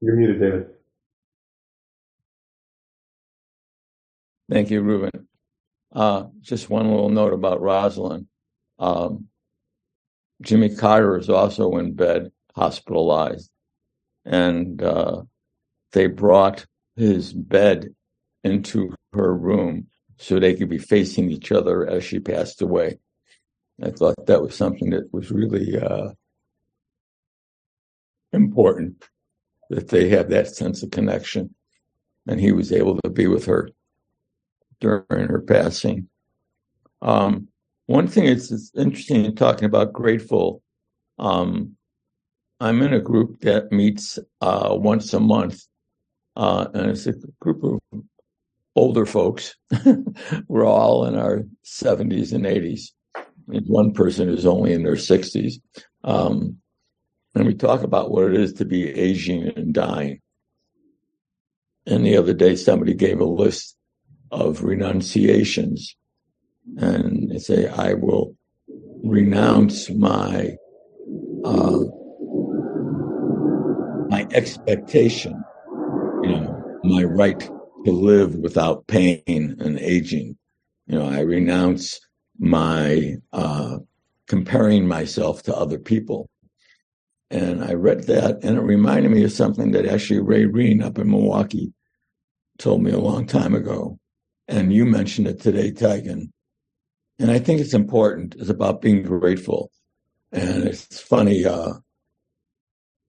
You're 0.00 0.16
muted, 0.16 0.40
David. 0.40 0.66
Thank 4.50 4.70
you, 4.70 4.82
Ruben. 4.82 5.28
Uh, 5.92 6.24
just 6.40 6.68
one 6.68 6.90
little 6.90 7.08
note 7.08 7.32
about 7.32 7.60
Rosalynn. 7.60 8.26
Um, 8.80 9.28
Jimmy 10.42 10.74
Carter 10.74 11.16
is 11.18 11.30
also 11.30 11.76
in 11.76 11.94
bed, 11.94 12.32
hospitalized, 12.56 13.48
and 14.24 14.82
uh, 14.82 15.22
they 15.92 16.08
brought 16.08 16.66
his 16.96 17.32
bed 17.32 17.94
into 18.42 18.94
her 19.12 19.34
room 19.34 19.86
so 20.18 20.38
they 20.40 20.54
could 20.54 20.68
be 20.68 20.78
facing 20.78 21.30
each 21.30 21.52
other 21.52 21.86
as 21.86 22.02
she 22.02 22.18
passed 22.18 22.60
away. 22.60 22.98
I 23.80 23.90
thought 23.90 24.26
that 24.26 24.42
was 24.42 24.56
something 24.56 24.90
that 24.90 25.12
was 25.12 25.30
really 25.30 25.78
uh, 25.78 26.10
important 28.32 29.04
that 29.68 29.88
they 29.88 30.08
have 30.08 30.30
that 30.30 30.48
sense 30.48 30.82
of 30.82 30.90
connection, 30.90 31.54
and 32.26 32.40
he 32.40 32.50
was 32.50 32.72
able 32.72 32.98
to 33.04 33.10
be 33.10 33.28
with 33.28 33.44
her 33.44 33.68
during 34.80 35.28
her 35.28 35.40
passing. 35.40 36.08
Um, 37.02 37.48
one 37.86 38.06
thing 38.06 38.26
it's 38.26 38.72
interesting 38.76 39.24
in 39.24 39.34
talking 39.34 39.64
about 39.64 39.92
grateful. 39.92 40.62
Um, 41.18 41.76
I'm 42.60 42.82
in 42.82 42.92
a 42.92 43.00
group 43.00 43.40
that 43.40 43.72
meets 43.72 44.18
uh, 44.40 44.68
once 44.70 45.12
a 45.12 45.20
month, 45.20 45.62
uh, 46.36 46.68
and 46.74 46.90
it's 46.90 47.06
a 47.06 47.14
group 47.40 47.64
of 47.64 47.80
older 48.76 49.06
folks. 49.06 49.56
We're 50.48 50.66
all 50.66 51.06
in 51.06 51.18
our 51.18 51.42
70s 51.64 52.32
and 52.32 52.44
80s. 52.44 52.90
And 53.48 53.66
one 53.66 53.92
person 53.92 54.28
is 54.28 54.46
only 54.46 54.72
in 54.72 54.82
their 54.82 54.94
60s. 54.94 55.54
Um, 56.04 56.56
and 57.34 57.46
we 57.46 57.54
talk 57.54 57.82
about 57.82 58.10
what 58.10 58.24
it 58.24 58.34
is 58.34 58.52
to 58.54 58.64
be 58.64 58.88
aging 58.88 59.52
and 59.56 59.74
dying. 59.74 60.20
And 61.86 62.04
the 62.04 62.16
other 62.16 62.34
day, 62.34 62.56
somebody 62.56 62.94
gave 62.94 63.20
a 63.20 63.24
list 63.24 63.76
of 64.30 64.62
renunciations 64.62 65.96
and 66.76 67.30
they 67.30 67.38
say, 67.38 67.68
I 67.68 67.94
will 67.94 68.36
renounce 69.02 69.90
my 69.90 70.56
uh, 71.44 71.80
my 74.08 74.26
expectation, 74.32 75.42
you 76.22 76.30
know, 76.30 76.80
my 76.84 77.04
right 77.04 77.38
to 77.84 77.90
live 77.92 78.34
without 78.36 78.86
pain 78.88 79.22
and 79.26 79.78
aging. 79.78 80.36
You 80.86 80.98
know, 80.98 81.08
I 81.08 81.20
renounce 81.20 82.00
my 82.38 83.14
uh, 83.32 83.78
comparing 84.26 84.86
myself 84.86 85.42
to 85.44 85.56
other 85.56 85.78
people. 85.78 86.28
And 87.30 87.62
I 87.62 87.74
read 87.74 88.04
that, 88.04 88.42
and 88.42 88.58
it 88.58 88.62
reminded 88.62 89.12
me 89.12 89.22
of 89.22 89.30
something 89.30 89.70
that 89.70 89.86
actually 89.86 90.18
Ray 90.18 90.46
Reen 90.46 90.82
up 90.82 90.98
in 90.98 91.08
Milwaukee 91.08 91.72
told 92.58 92.82
me 92.82 92.90
a 92.90 92.98
long 92.98 93.24
time 93.26 93.54
ago. 93.54 93.99
And 94.50 94.72
you 94.72 94.84
mentioned 94.84 95.28
it 95.28 95.40
today, 95.40 95.70
Taigen. 95.70 96.30
And 97.20 97.30
I 97.30 97.38
think 97.38 97.60
it's 97.60 97.72
important. 97.72 98.34
It's 98.36 98.50
about 98.50 98.82
being 98.82 99.04
grateful. 99.04 99.70
And 100.32 100.64
it's 100.64 101.00
funny, 101.00 101.44
uh, 101.44 101.74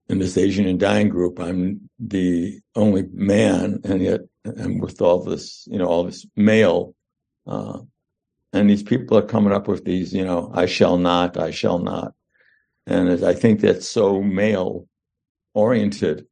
in 0.08 0.18
this 0.18 0.38
Asian 0.38 0.66
and 0.66 0.78
dying 0.78 1.08
group, 1.08 1.40
I'm 1.40 1.88
the 1.98 2.60
only 2.76 3.06
man, 3.12 3.80
and 3.84 4.02
yet 4.02 4.20
I'm 4.44 4.78
with 4.78 5.00
all 5.00 5.24
this, 5.24 5.66
you 5.70 5.78
know, 5.78 5.86
all 5.86 6.04
this 6.04 6.26
male. 6.36 6.94
Uh, 7.46 7.80
and 8.52 8.70
these 8.70 8.82
people 8.82 9.18
are 9.18 9.22
coming 9.22 9.52
up 9.52 9.66
with 9.66 9.84
these, 9.84 10.12
you 10.12 10.24
know, 10.24 10.50
I 10.54 10.66
shall 10.66 10.96
not, 10.96 11.36
I 11.36 11.50
shall 11.50 11.78
not. 11.78 12.12
And 12.86 13.24
I 13.24 13.34
think 13.34 13.60
that's 13.60 13.88
so 13.88 14.22
male 14.22 14.86
oriented. 15.54 16.26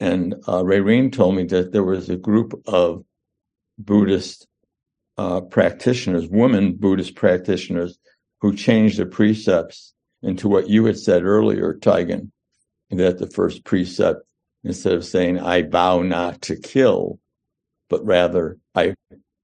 And 0.00 0.36
uh, 0.48 0.64
Ray 0.64 0.80
Reen 0.80 1.10
told 1.10 1.34
me 1.34 1.44
that 1.44 1.72
there 1.72 1.84
was 1.84 2.08
a 2.08 2.16
group 2.16 2.62
of 2.66 3.04
Buddhist 3.78 4.46
uh, 5.18 5.40
practitioners, 5.42 6.26
women 6.28 6.76
Buddhist 6.76 7.14
practitioners, 7.14 7.98
who 8.40 8.54
changed 8.54 8.98
the 8.98 9.06
precepts 9.06 9.94
into 10.22 10.48
what 10.48 10.68
you 10.68 10.84
had 10.84 10.98
said 10.98 11.24
earlier, 11.24 11.74
Taigen, 11.74 12.30
that 12.90 13.18
the 13.18 13.30
first 13.30 13.64
precept, 13.64 14.22
instead 14.64 14.94
of 14.94 15.04
saying, 15.04 15.38
I 15.38 15.62
vow 15.62 16.02
not 16.02 16.42
to 16.42 16.56
kill, 16.56 17.18
but 17.88 18.04
rather 18.04 18.58
I 18.74 18.94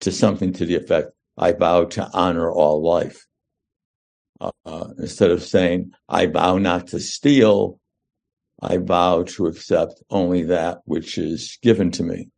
to 0.01 0.13
something 0.13 0.53
to 0.55 0.67
the 0.67 0.77
effect, 0.77 1.11
I 1.37 1.53
vow 1.53 1.85
to 1.85 2.09
honor 2.13 2.51
all 2.51 2.83
life. 2.83 3.27
Uh, 4.41 4.89
instead 4.99 5.31
of 5.31 5.43
saying, 5.43 5.93
I 6.09 6.27
vow 6.27 6.59
not 6.59 6.89
to 6.89 7.01
steal, 7.01 7.81
I 8.63 8.77
vow 8.77 9.25
to 9.25 9.47
accept 9.47 10.03
only 10.11 10.45
that 10.45 10.79
which 10.85 11.19
is 11.19 11.59
given 11.63 11.91
to 11.93 12.03
me. 12.03 12.29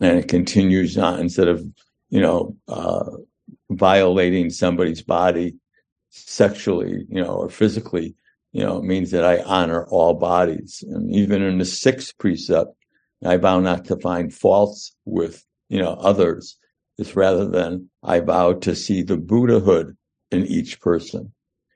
And 0.00 0.18
it 0.18 0.28
continues 0.28 0.96
on 0.96 1.20
instead 1.20 1.48
of, 1.48 1.64
you 2.10 2.20
know, 2.20 2.56
uh, 2.68 3.10
violating 3.70 4.50
somebody's 4.50 5.02
body 5.02 5.56
sexually, 6.10 7.04
you 7.08 7.22
know, 7.22 7.34
or 7.34 7.50
physically, 7.50 8.14
you 8.52 8.62
know, 8.62 8.78
it 8.78 8.84
means 8.84 9.10
that 9.10 9.24
I 9.24 9.42
honor 9.42 9.86
all 9.86 10.14
bodies. 10.14 10.82
And 10.88 11.14
even 11.14 11.42
in 11.42 11.58
the 11.58 11.64
sixth 11.64 12.16
precept, 12.18 12.74
I 13.24 13.36
vow 13.36 13.60
not 13.60 13.84
to 13.86 13.96
find 13.96 14.32
faults 14.32 14.94
with, 15.04 15.44
you 15.68 15.80
know, 15.80 15.94
others. 15.94 16.56
It's 16.96 17.16
rather 17.16 17.46
than 17.46 17.90
I 18.02 18.20
vow 18.20 18.54
to 18.54 18.74
see 18.74 19.02
the 19.02 19.16
Buddhahood 19.16 19.96
in 20.30 20.46
each 20.46 20.80
person. 20.80 21.32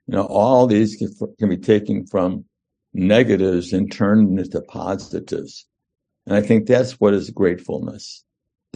You 0.07 0.17
know, 0.17 0.27
all 0.27 0.67
these 0.67 0.97
can, 0.97 1.15
can 1.39 1.49
be 1.49 1.57
taken 1.57 2.07
from 2.07 2.45
negatives 2.93 3.73
and 3.73 3.91
turned 3.91 4.39
into 4.39 4.61
positives. 4.63 5.67
And 6.27 6.37
I 6.37 6.41
think 6.41 6.67
that's 6.67 7.01
what 7.01 7.15
is 7.15 7.31
gratefulness. 7.31 8.25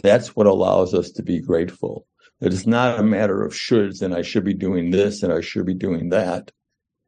That's 0.03 0.35
what 0.35 0.47
allows 0.47 0.93
us 0.93 1.11
to 1.11 1.23
be 1.23 1.39
grateful. 1.39 2.05
It 2.41 2.53
is 2.53 2.67
not 2.67 2.99
a 2.99 3.03
matter 3.03 3.43
of 3.43 3.53
shoulds 3.53 4.01
and 4.01 4.13
I 4.13 4.21
should 4.21 4.43
be 4.43 4.53
doing 4.53 4.91
this 4.91 5.23
and 5.23 5.33
I 5.33 5.41
should 5.41 5.65
be 5.65 5.73
doing 5.73 6.09
that 6.09 6.51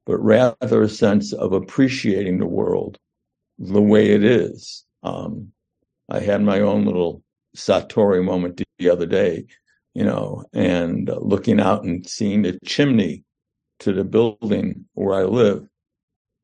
but 0.09 0.17
rather 0.23 0.81
a 0.81 0.89
sense 0.89 1.33
of 1.33 1.53
appreciating 1.53 2.39
the 2.39 2.47
world 2.47 2.97
the 3.59 3.81
way 3.81 4.09
it 4.09 4.23
is. 4.23 4.83
Um, 5.03 5.51
I 6.09 6.19
had 6.19 6.41
my 6.41 6.61
own 6.61 6.83
little 6.83 7.21
Satori 7.55 8.25
moment 8.25 8.59
the 8.79 8.89
other 8.89 9.05
day, 9.05 9.45
you 9.93 10.03
know, 10.03 10.45
and 10.51 11.11
uh, 11.11 11.19
looking 11.19 11.59
out 11.59 11.83
and 11.83 12.09
seeing 12.09 12.41
the 12.41 12.57
chimney 12.65 13.23
to 13.81 13.93
the 13.93 14.03
building 14.03 14.85
where 14.95 15.13
I 15.13 15.25
live. 15.25 15.67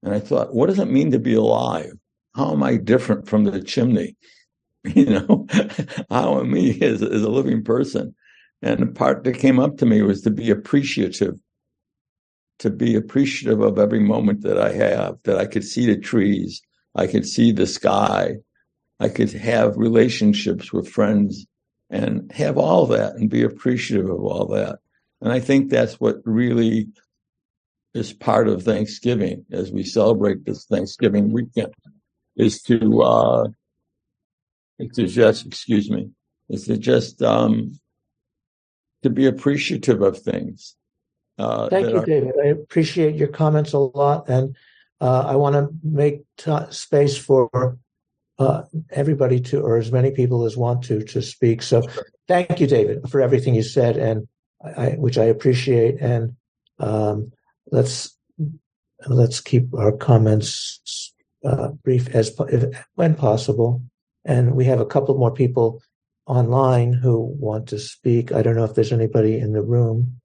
And 0.03 0.13
I 0.13 0.19
thought, 0.19 0.53
what 0.53 0.67
does 0.67 0.77
it 0.77 0.85
mean 0.85 1.09
to 1.09 1.19
be 1.19 1.33
alive? 1.33 1.93
How 2.35 2.51
am 2.51 2.63
I 2.63 2.77
different 2.77 3.27
from 3.27 3.45
the 3.45 3.61
chimney? 3.61 4.15
You 4.93 5.05
know, 5.05 5.47
how 6.11 6.39
am 6.39 6.53
I 6.53 6.77
as, 6.79 7.01
as 7.01 7.23
a 7.23 7.29
living 7.29 7.63
person? 7.63 8.13
And 8.61 8.81
the 8.81 8.85
part 8.85 9.23
that 9.23 9.39
came 9.39 9.59
up 9.59 9.77
to 9.77 9.85
me 9.87 10.03
was 10.03 10.21
to 10.21 10.29
be 10.29 10.51
appreciative 10.51 11.39
to 12.59 12.69
be 12.69 12.95
appreciative 12.95 13.61
of 13.61 13.77
every 13.77 13.99
moment 13.99 14.41
that 14.41 14.59
I 14.59 14.71
have, 14.73 15.17
that 15.23 15.37
I 15.37 15.45
could 15.45 15.63
see 15.63 15.85
the 15.85 15.99
trees, 15.99 16.61
I 16.95 17.07
could 17.07 17.27
see 17.27 17.51
the 17.51 17.67
sky, 17.67 18.35
I 18.99 19.09
could 19.09 19.31
have 19.33 19.77
relationships 19.77 20.71
with 20.71 20.87
friends 20.87 21.45
and 21.89 22.31
have 22.31 22.57
all 22.57 22.85
that 22.87 23.15
and 23.15 23.29
be 23.29 23.43
appreciative 23.43 24.09
of 24.09 24.23
all 24.23 24.47
that. 24.47 24.79
And 25.21 25.31
I 25.31 25.39
think 25.39 25.69
that's 25.69 25.95
what 25.95 26.17
really 26.25 26.87
is 27.93 28.13
part 28.13 28.47
of 28.47 28.63
Thanksgiving 28.63 29.45
as 29.51 29.71
we 29.71 29.83
celebrate 29.83 30.45
this 30.45 30.65
Thanksgiving 30.65 31.31
weekend 31.31 31.73
is 32.35 32.61
to, 32.63 33.01
uh, 33.01 33.47
to 34.93 35.07
just, 35.07 35.45
excuse 35.45 35.89
me, 35.89 36.09
is 36.49 36.65
to 36.65 36.77
just, 36.77 37.21
um, 37.21 37.79
to 39.03 39.09
be 39.09 39.25
appreciative 39.25 40.01
of 40.01 40.19
things 40.19 40.75
uh, 41.37 41.69
Thank 41.69 41.89
you, 41.89 41.97
are- 41.97 42.05
David. 42.05 42.33
I 42.41 42.47
appreciate 42.47 43.15
your 43.15 43.27
comments 43.27 43.73
a 43.73 43.79
lot, 43.79 44.29
and 44.29 44.55
uh, 45.01 45.23
I 45.27 45.35
want 45.35 45.55
to 45.55 45.69
make 45.83 46.21
t- 46.37 46.71
space 46.71 47.17
for 47.17 47.77
uh, 48.39 48.63
everybody 48.89 49.39
to, 49.39 49.61
or 49.61 49.77
as 49.77 49.91
many 49.91 50.11
people 50.11 50.45
as 50.45 50.55
want 50.55 50.83
to, 50.85 51.03
to 51.03 51.21
speak. 51.21 51.61
So, 51.61 51.83
thank 52.27 52.59
you, 52.59 52.67
David, 52.67 53.09
for 53.09 53.21
everything 53.21 53.55
you 53.55 53.63
said, 53.63 53.97
and 53.97 54.27
I, 54.63 54.91
which 54.91 55.17
I 55.17 55.25
appreciate. 55.25 55.99
And 55.99 56.35
um, 56.79 57.31
let's 57.71 58.17
let's 59.07 59.41
keep 59.41 59.73
our 59.73 59.91
comments 59.91 61.13
uh, 61.45 61.69
brief 61.83 62.13
as 62.15 62.35
if, 62.49 62.85
when 62.95 63.15
possible. 63.15 63.81
And 64.25 64.55
we 64.55 64.65
have 64.65 64.79
a 64.79 64.85
couple 64.85 65.17
more 65.17 65.33
people 65.33 65.81
online 66.25 66.93
who 66.93 67.35
want 67.39 67.67
to 67.67 67.79
speak. 67.79 68.31
I 68.31 68.41
don't 68.41 68.55
know 68.55 68.63
if 68.63 68.73
there's 68.73 68.91
anybody 68.91 69.37
in 69.37 69.53
the 69.53 69.61
room. 69.61 70.19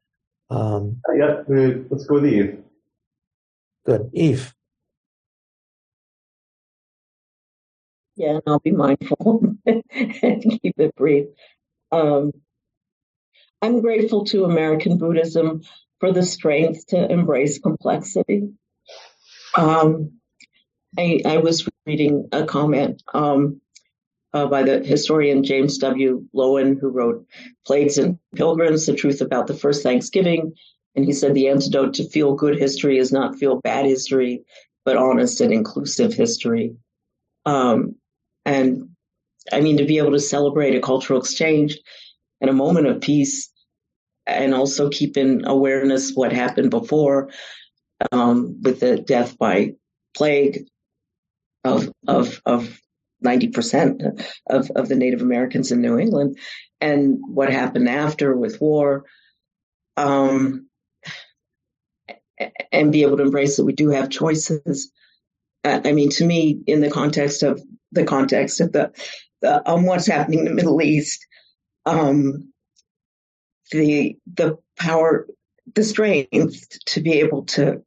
Um, 0.48 1.00
uh, 1.08 1.12
yeah, 1.12 1.42
let's 1.90 2.06
go 2.06 2.14
with 2.14 2.26
Eve. 2.26 2.58
Good. 3.86 4.10
Eve. 4.12 4.54
Yeah, 8.16 8.30
and 8.30 8.42
I'll 8.46 8.58
be 8.58 8.72
mindful 8.72 9.56
and 9.66 9.82
keep 10.62 10.78
it 10.78 10.94
brief. 10.96 11.26
Um, 11.92 12.32
I'm 13.62 13.80
grateful 13.80 14.24
to 14.26 14.44
American 14.44 14.98
Buddhism 14.98 15.62
for 16.00 16.12
the 16.12 16.22
strength 16.22 16.86
to 16.88 17.10
embrace 17.10 17.58
complexity. 17.58 18.50
Um, 19.56 20.19
I, 20.98 21.22
I, 21.24 21.36
was 21.38 21.68
reading 21.86 22.28
a 22.32 22.44
comment 22.44 23.02
um, 23.14 23.60
uh, 24.32 24.46
by 24.46 24.62
the 24.62 24.80
historian 24.80 25.44
James 25.44 25.78
W. 25.78 26.26
Loewen, 26.34 26.78
who 26.80 26.88
wrote 26.88 27.26
Plagues 27.66 27.98
and 27.98 28.18
Pilgrims, 28.34 28.86
The 28.86 28.94
Truth 28.94 29.20
About 29.20 29.46
the 29.46 29.54
First 29.54 29.82
Thanksgiving. 29.82 30.54
And 30.94 31.04
he 31.04 31.12
said 31.12 31.34
the 31.34 31.48
antidote 31.48 31.94
to 31.94 32.08
feel 32.08 32.34
good 32.34 32.58
history 32.58 32.98
is 32.98 33.12
not 33.12 33.36
feel 33.38 33.60
bad 33.60 33.86
history, 33.86 34.44
but 34.84 34.96
honest 34.96 35.40
and 35.40 35.52
inclusive 35.52 36.12
history. 36.12 36.74
Um, 37.46 37.96
and 38.44 38.90
I 39.52 39.60
mean, 39.60 39.76
to 39.78 39.84
be 39.84 39.98
able 39.98 40.12
to 40.12 40.20
celebrate 40.20 40.74
a 40.74 40.80
cultural 40.80 41.20
exchange 41.20 41.78
and 42.40 42.50
a 42.50 42.54
moment 42.54 42.86
of 42.86 43.00
peace 43.00 43.50
and 44.26 44.54
also 44.54 44.88
keep 44.88 45.16
in 45.16 45.44
awareness 45.46 46.12
what 46.14 46.32
happened 46.32 46.70
before 46.70 47.30
um, 48.12 48.60
with 48.62 48.80
the 48.80 48.96
death 48.96 49.38
by 49.38 49.74
plague 50.14 50.66
of, 51.64 51.90
of, 52.06 52.40
of 52.46 52.80
90% 53.24 54.26
of, 54.48 54.70
of 54.70 54.88
the 54.88 54.96
Native 54.96 55.22
Americans 55.22 55.72
in 55.72 55.80
New 55.80 55.98
England 55.98 56.38
and 56.80 57.18
what 57.20 57.52
happened 57.52 57.88
after 57.88 58.34
with 58.36 58.60
war. 58.60 59.04
Um, 59.96 60.70
and 62.72 62.92
be 62.92 63.02
able 63.02 63.18
to 63.18 63.24
embrace 63.24 63.56
that 63.56 63.64
we 63.64 63.72
do 63.72 63.90
have 63.90 64.10
choices. 64.10 64.90
I 65.64 65.92
mean, 65.92 66.10
to 66.10 66.24
me, 66.24 66.58
in 66.66 66.80
the 66.80 66.90
context 66.90 67.42
of 67.42 67.62
the 67.92 68.04
context 68.04 68.60
of 68.60 68.72
the, 68.72 68.92
the 69.42 69.68
um, 69.68 69.84
what's 69.84 70.06
happening 70.06 70.40
in 70.40 70.44
the 70.46 70.54
Middle 70.54 70.80
East, 70.80 71.26
um, 71.84 72.52
the 73.70 74.16
the 74.34 74.56
power, 74.78 75.26
the 75.74 75.84
strength 75.84 76.66
to 76.86 77.00
be 77.02 77.20
able 77.20 77.44
to 77.44 77.82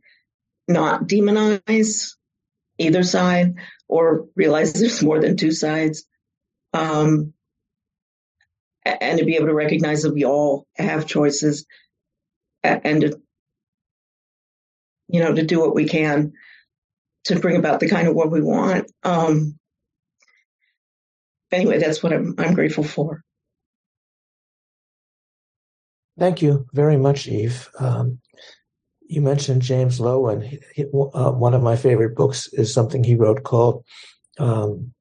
not 0.67 1.07
demonize 1.07 2.13
either 2.83 3.03
side, 3.03 3.55
or 3.87 4.27
realize 4.35 4.73
there's 4.79 5.03
more 5.03 5.19
than 5.19 5.37
two 5.37 5.51
sides. 5.51 6.05
Um, 6.73 7.33
and 8.85 9.19
to 9.19 9.25
be 9.25 9.35
able 9.35 9.47
to 9.47 9.53
recognize 9.53 10.03
that 10.03 10.13
we 10.13 10.25
all 10.25 10.67
have 10.75 11.05
choices 11.05 11.65
and 12.63 13.01
to, 13.01 13.21
you 15.07 15.21
know, 15.21 15.33
to 15.33 15.43
do 15.43 15.59
what 15.59 15.75
we 15.75 15.87
can 15.87 16.33
to 17.25 17.39
bring 17.39 17.55
about 17.55 17.79
the 17.79 17.89
kind 17.89 18.07
of 18.07 18.15
world 18.15 18.31
we 18.31 18.41
want. 18.41 18.91
Um, 19.03 19.57
anyway, 21.51 21.79
that's 21.79 22.03
what 22.03 22.13
I'm, 22.13 22.35
I'm 22.37 22.53
grateful 22.53 22.83
for. 22.83 23.23
Thank 26.19 26.41
you 26.41 26.67
very 26.73 26.97
much, 26.97 27.27
Eve. 27.27 27.69
Um, 27.79 28.19
you 29.13 29.21
mentioned 29.21 29.61
James 29.61 29.99
Loewen. 29.99 30.43
He, 30.43 30.59
he, 30.73 30.83
uh, 30.85 31.31
one 31.31 31.53
of 31.53 31.61
my 31.61 31.75
favorite 31.75 32.15
books 32.15 32.47
is 32.53 32.73
something 32.73 33.03
he 33.03 33.15
wrote 33.15 33.43
called 33.43 33.85
um, 34.39 34.93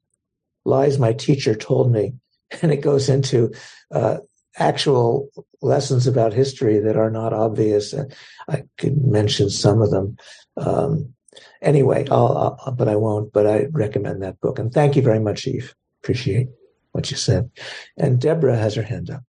"Lies 0.65 0.99
My 0.99 1.15
Teacher 1.15 1.55
Told 1.55 1.91
Me," 1.91 2.13
and 2.63 2.71
it 2.71 2.83
goes 2.83 3.09
into 3.09 3.53
uh, 3.91 4.19
actual 4.57 5.31
lessons 5.63 6.07
about 6.07 6.35
history 6.35 6.79
that 6.81 6.97
are 6.97 7.11
not 7.11 7.33
obvious. 7.33 7.95
And 7.95 8.15
I 8.49 8.65
could 8.77 9.03
mention 9.03 9.49
some 9.49 9.81
of 9.81 9.91
them. 9.91 10.19
Um, 10.59 11.15
anyway, 11.63 12.07
I'll, 12.11 12.59
I'll, 12.67 12.73
but 12.73 12.89
I 12.89 12.97
won't. 12.97 13.33
But 13.33 13.47
I 13.47 13.67
recommend 13.71 14.23
that 14.23 14.41
book. 14.41 14.59
And 14.59 14.73
thank 14.73 14.95
you 14.95 15.03
very 15.03 15.21
much, 15.21 15.47
Eve. 15.47 15.75
Appreciate 16.03 16.49
what 16.91 17.11
you 17.11 17.17
said. 17.17 17.51
And 17.97 18.21
Deborah 18.21 18.59
has 18.59 18.75
her 18.75 18.83
hand 18.83 19.09
up. 19.11 19.23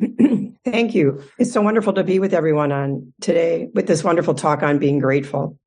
Thank 0.72 0.94
you. 0.94 1.22
It's 1.38 1.52
so 1.52 1.62
wonderful 1.62 1.92
to 1.94 2.04
be 2.04 2.18
with 2.18 2.34
everyone 2.34 2.72
on 2.72 3.12
today 3.20 3.68
with 3.74 3.86
this 3.86 4.04
wonderful 4.04 4.34
talk 4.34 4.62
on 4.62 4.78
being 4.78 4.98
grateful. 4.98 5.58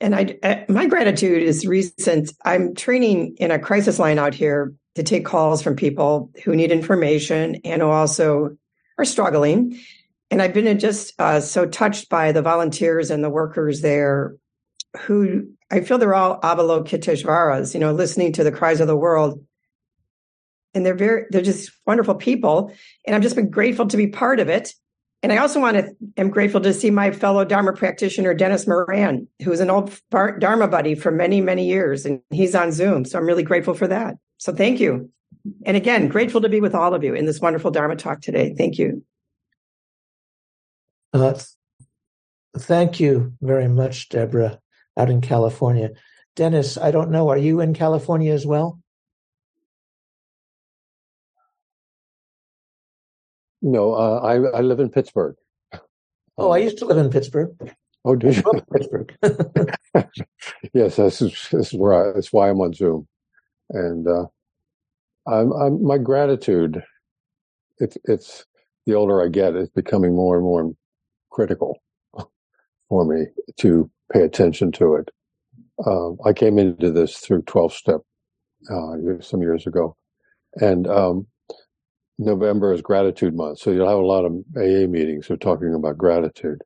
And 0.00 0.14
I, 0.14 0.38
uh, 0.42 0.56
my 0.68 0.86
gratitude 0.86 1.42
is 1.42 1.66
recent. 1.66 2.32
I'm 2.44 2.74
training 2.74 3.36
in 3.38 3.50
a 3.50 3.58
crisis 3.58 3.98
line 3.98 4.18
out 4.18 4.34
here 4.34 4.74
to 4.96 5.02
take 5.02 5.24
calls 5.24 5.62
from 5.62 5.76
people 5.76 6.30
who 6.44 6.54
need 6.54 6.70
information 6.70 7.56
and 7.64 7.82
who 7.82 7.88
also 7.88 8.56
are 8.98 9.04
struggling. 9.04 9.78
And 10.30 10.42
I've 10.42 10.54
been 10.54 10.78
just 10.78 11.14
uh, 11.18 11.40
so 11.40 11.66
touched 11.66 12.08
by 12.08 12.32
the 12.32 12.42
volunteers 12.42 13.10
and 13.10 13.22
the 13.22 13.30
workers 13.30 13.80
there 13.80 14.36
who 15.00 15.48
I 15.70 15.80
feel 15.80 15.98
they're 15.98 16.14
all 16.14 16.40
Avalokiteshvaras, 16.40 17.74
you 17.74 17.80
know, 17.80 17.92
listening 17.92 18.32
to 18.34 18.44
the 18.44 18.52
cries 18.52 18.80
of 18.80 18.86
the 18.86 18.96
world 18.96 19.44
and 20.74 20.84
they're 20.84 20.94
very 20.94 21.24
they're 21.30 21.42
just 21.42 21.70
wonderful 21.86 22.14
people 22.14 22.72
and 23.06 23.14
i've 23.14 23.22
just 23.22 23.36
been 23.36 23.50
grateful 23.50 23.86
to 23.86 23.96
be 23.96 24.06
part 24.06 24.40
of 24.40 24.48
it. 24.48 24.74
And 25.22 25.32
i 25.32 25.38
also 25.38 25.60
want 25.60 25.76
to 25.76 25.88
am 26.16 26.28
grateful 26.28 26.60
to 26.60 26.74
see 26.74 26.90
my 26.90 27.10
fellow 27.10 27.44
dharma 27.44 27.72
practitioner 27.72 28.34
dennis 28.34 28.66
moran 28.66 29.26
who's 29.42 29.60
an 29.60 29.70
old 29.70 29.98
dharma 30.10 30.68
buddy 30.68 30.94
for 30.94 31.10
many 31.10 31.40
many 31.40 31.66
years 31.66 32.04
and 32.04 32.20
he's 32.30 32.54
on 32.54 32.72
zoom 32.72 33.04
so 33.04 33.18
i'm 33.18 33.26
really 33.26 33.42
grateful 33.42 33.74
for 33.74 33.86
that. 33.86 34.16
So 34.36 34.52
thank 34.52 34.80
you. 34.80 35.10
And 35.64 35.76
again 35.76 36.08
grateful 36.08 36.42
to 36.42 36.48
be 36.48 36.60
with 36.60 36.74
all 36.74 36.94
of 36.94 37.02
you 37.04 37.14
in 37.14 37.24
this 37.24 37.40
wonderful 37.40 37.70
dharma 37.70 37.96
talk 37.96 38.20
today. 38.20 38.54
Thank 38.56 38.78
you. 38.78 39.02
Uh, 41.12 41.38
thank 42.58 43.00
you 43.00 43.32
very 43.40 43.68
much 43.68 44.08
deborah 44.08 44.58
out 44.98 45.08
in 45.08 45.20
california. 45.20 45.90
Dennis 46.36 46.76
i 46.76 46.90
don't 46.90 47.10
know 47.10 47.28
are 47.30 47.38
you 47.38 47.60
in 47.60 47.72
california 47.72 48.32
as 48.34 48.44
well 48.44 48.78
No, 53.64 53.94
uh, 53.94 54.20
I 54.22 54.34
I 54.58 54.60
live 54.60 54.78
in 54.78 54.90
Pittsburgh. 54.90 55.36
Oh, 56.36 56.50
I 56.50 56.58
used 56.58 56.76
to 56.78 56.84
live 56.84 56.98
in 56.98 57.08
Pittsburgh. 57.08 57.56
Oh, 58.04 58.14
did 58.14 58.36
you? 58.36 58.42
Pittsburgh. 58.74 59.16
yes, 60.74 60.96
this 60.96 61.22
is 61.22 61.48
this 61.50 61.72
is 61.72 61.72
where 61.72 61.94
I, 61.94 62.12
that's 62.12 62.30
why 62.30 62.50
I'm 62.50 62.60
on 62.60 62.74
Zoom, 62.74 63.08
and 63.70 64.06
uh, 64.06 64.26
I'm, 65.26 65.50
I'm 65.52 65.82
my 65.82 65.96
gratitude. 65.96 66.82
It's 67.78 67.96
it's 68.04 68.44
the 68.84 68.94
older 68.94 69.22
I 69.22 69.28
get, 69.28 69.56
it's 69.56 69.70
becoming 69.70 70.14
more 70.14 70.36
and 70.36 70.44
more 70.44 70.70
critical 71.30 71.80
for 72.90 73.06
me 73.06 73.28
to 73.60 73.90
pay 74.12 74.20
attention 74.20 74.72
to 74.72 74.96
it. 74.96 75.10
Um, 75.86 76.18
I 76.26 76.34
came 76.34 76.58
into 76.58 76.92
this 76.92 77.16
through 77.16 77.42
12 77.42 77.72
step 77.72 78.00
uh, 78.70 78.96
some 79.20 79.40
years 79.40 79.66
ago, 79.66 79.96
and 80.56 80.86
um, 80.86 81.26
November 82.18 82.72
is 82.72 82.80
gratitude 82.80 83.34
month, 83.34 83.58
so 83.58 83.70
you'll 83.70 83.88
have 83.88 83.98
a 83.98 84.06
lot 84.06 84.24
of 84.24 84.32
AA 84.56 84.86
meetings 84.86 85.26
who 85.26 85.34
are 85.34 85.38
talking 85.38 85.74
about 85.74 85.98
gratitude. 85.98 86.62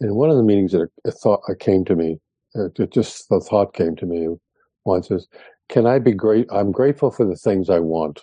And 0.00 0.16
one 0.16 0.30
of 0.30 0.36
the 0.36 0.42
meetings 0.42 0.72
that 0.72 0.88
a 1.06 1.12
thought 1.12 1.40
came 1.60 1.84
to 1.84 1.94
me, 1.94 2.18
uh, 2.56 2.68
just 2.90 3.28
the 3.28 3.40
thought 3.40 3.74
came 3.74 3.94
to 3.96 4.06
me 4.06 4.28
once 4.84 5.10
is, 5.10 5.28
can 5.68 5.86
I 5.86 5.98
be 5.98 6.12
great? 6.12 6.46
I'm 6.50 6.72
grateful 6.72 7.10
for 7.10 7.24
the 7.24 7.36
things 7.36 7.70
I 7.70 7.78
want, 7.78 8.20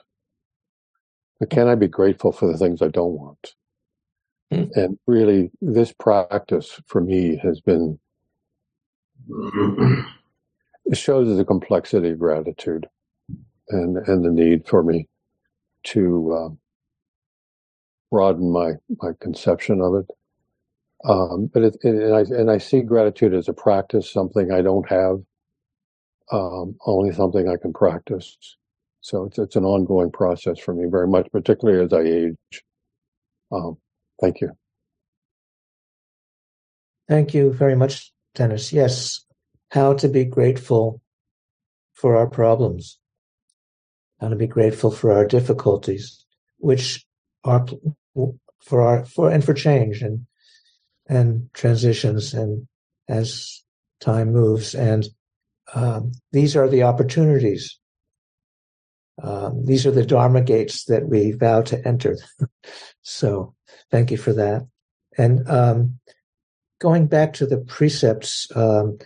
but 1.40 1.50
can 1.50 1.68
I 1.68 1.76
be 1.76 1.88
grateful 1.88 2.32
for 2.32 2.52
the 2.52 2.58
things 2.58 2.82
I 2.82 2.90
don't 2.90 3.14
want? 3.14 3.56
Mm. 4.54 4.70
And 4.76 5.00
really, 5.08 5.52
this 5.62 5.94
practice 5.94 6.82
for 6.88 7.02
me 7.02 7.38
has 7.38 7.62
been, 7.62 7.98
it 10.86 10.98
shows 10.98 11.36
the 11.36 11.46
complexity 11.46 12.10
of 12.10 12.20
gratitude 12.20 12.88
and, 13.70 13.98
and 14.08 14.26
the 14.26 14.32
need 14.32 14.68
for 14.68 14.84
me 14.84 15.08
to 15.84 16.34
uh, 16.34 16.56
broaden 18.12 18.52
my 18.52 18.74
my 19.02 19.12
conception 19.20 19.82
of 19.82 19.96
it. 19.96 20.12
Um, 21.04 21.50
but 21.52 21.64
it, 21.64 21.78
it, 21.84 21.96
and 21.96 22.16
I 22.16 22.20
and 22.22 22.52
I 22.52 22.58
see 22.60 22.82
gratitude 22.82 23.34
as 23.34 23.48
a 23.50 23.54
practice, 23.54 24.12
something 24.12 24.52
I 24.52 24.62
don't 24.62 24.88
have, 24.90 25.18
um, 26.32 26.76
only 26.86 27.14
something 27.14 27.50
I 27.50 27.58
can 27.58 27.74
practice. 27.74 28.38
So 29.02 29.24
it's 29.26 29.40
it's 29.40 29.56
an 29.56 29.66
ongoing 29.66 30.12
process 30.12 30.60
for 30.60 30.74
me, 30.74 30.86
very 30.90 31.08
much, 31.08 31.32
particularly 31.32 31.84
as 31.84 31.94
I 31.94 32.02
age. 32.02 32.64
Um, 33.52 33.78
thank 34.22 34.42
you. 34.42 34.52
Thank 37.10 37.34
you 37.34 37.52
very 37.52 37.76
much, 37.76 38.12
Dennis. 38.36 38.72
Yes, 38.72 39.26
how 39.72 39.94
to 39.96 40.08
be 40.08 40.24
grateful 40.24 41.02
for 41.94 42.16
our 42.16 42.28
problems 42.28 43.01
and 44.22 44.32
to 44.32 44.38
be 44.38 44.48
grateful 44.48 44.92
for 44.92 45.12
our 45.12 45.26
difficulties, 45.26 46.24
which 46.60 47.06
are 47.44 47.66
for 48.60 48.82
our 48.82 49.04
for 49.06 49.30
and 49.30 49.44
for 49.44 49.54
change 49.54 50.02
and 50.02 50.26
and 51.08 51.52
transitions 51.54 52.34
and 52.34 52.68
as 53.10 53.64
time 54.00 54.32
moves 54.32 54.74
and 54.74 55.08
um, 55.74 56.12
these 56.32 56.56
are 56.56 56.68
the 56.68 56.84
opportunities. 56.84 57.78
Um, 59.22 59.66
these 59.66 59.86
are 59.86 59.92
the 59.92 60.06
dharma 60.06 60.42
gates 60.42 60.86
that 60.86 61.08
we 61.08 61.32
vow 61.32 61.62
to 61.64 61.88
enter. 61.88 62.18
so 63.02 63.54
thank 63.92 64.12
you 64.12 64.18
for 64.18 64.34
that. 64.34 64.68
And 65.18 65.48
um, 65.50 66.00
going 66.80 67.08
back 67.08 67.34
to 67.34 67.46
the 67.46 67.58
precepts, 67.58 68.48
um, 68.56 68.98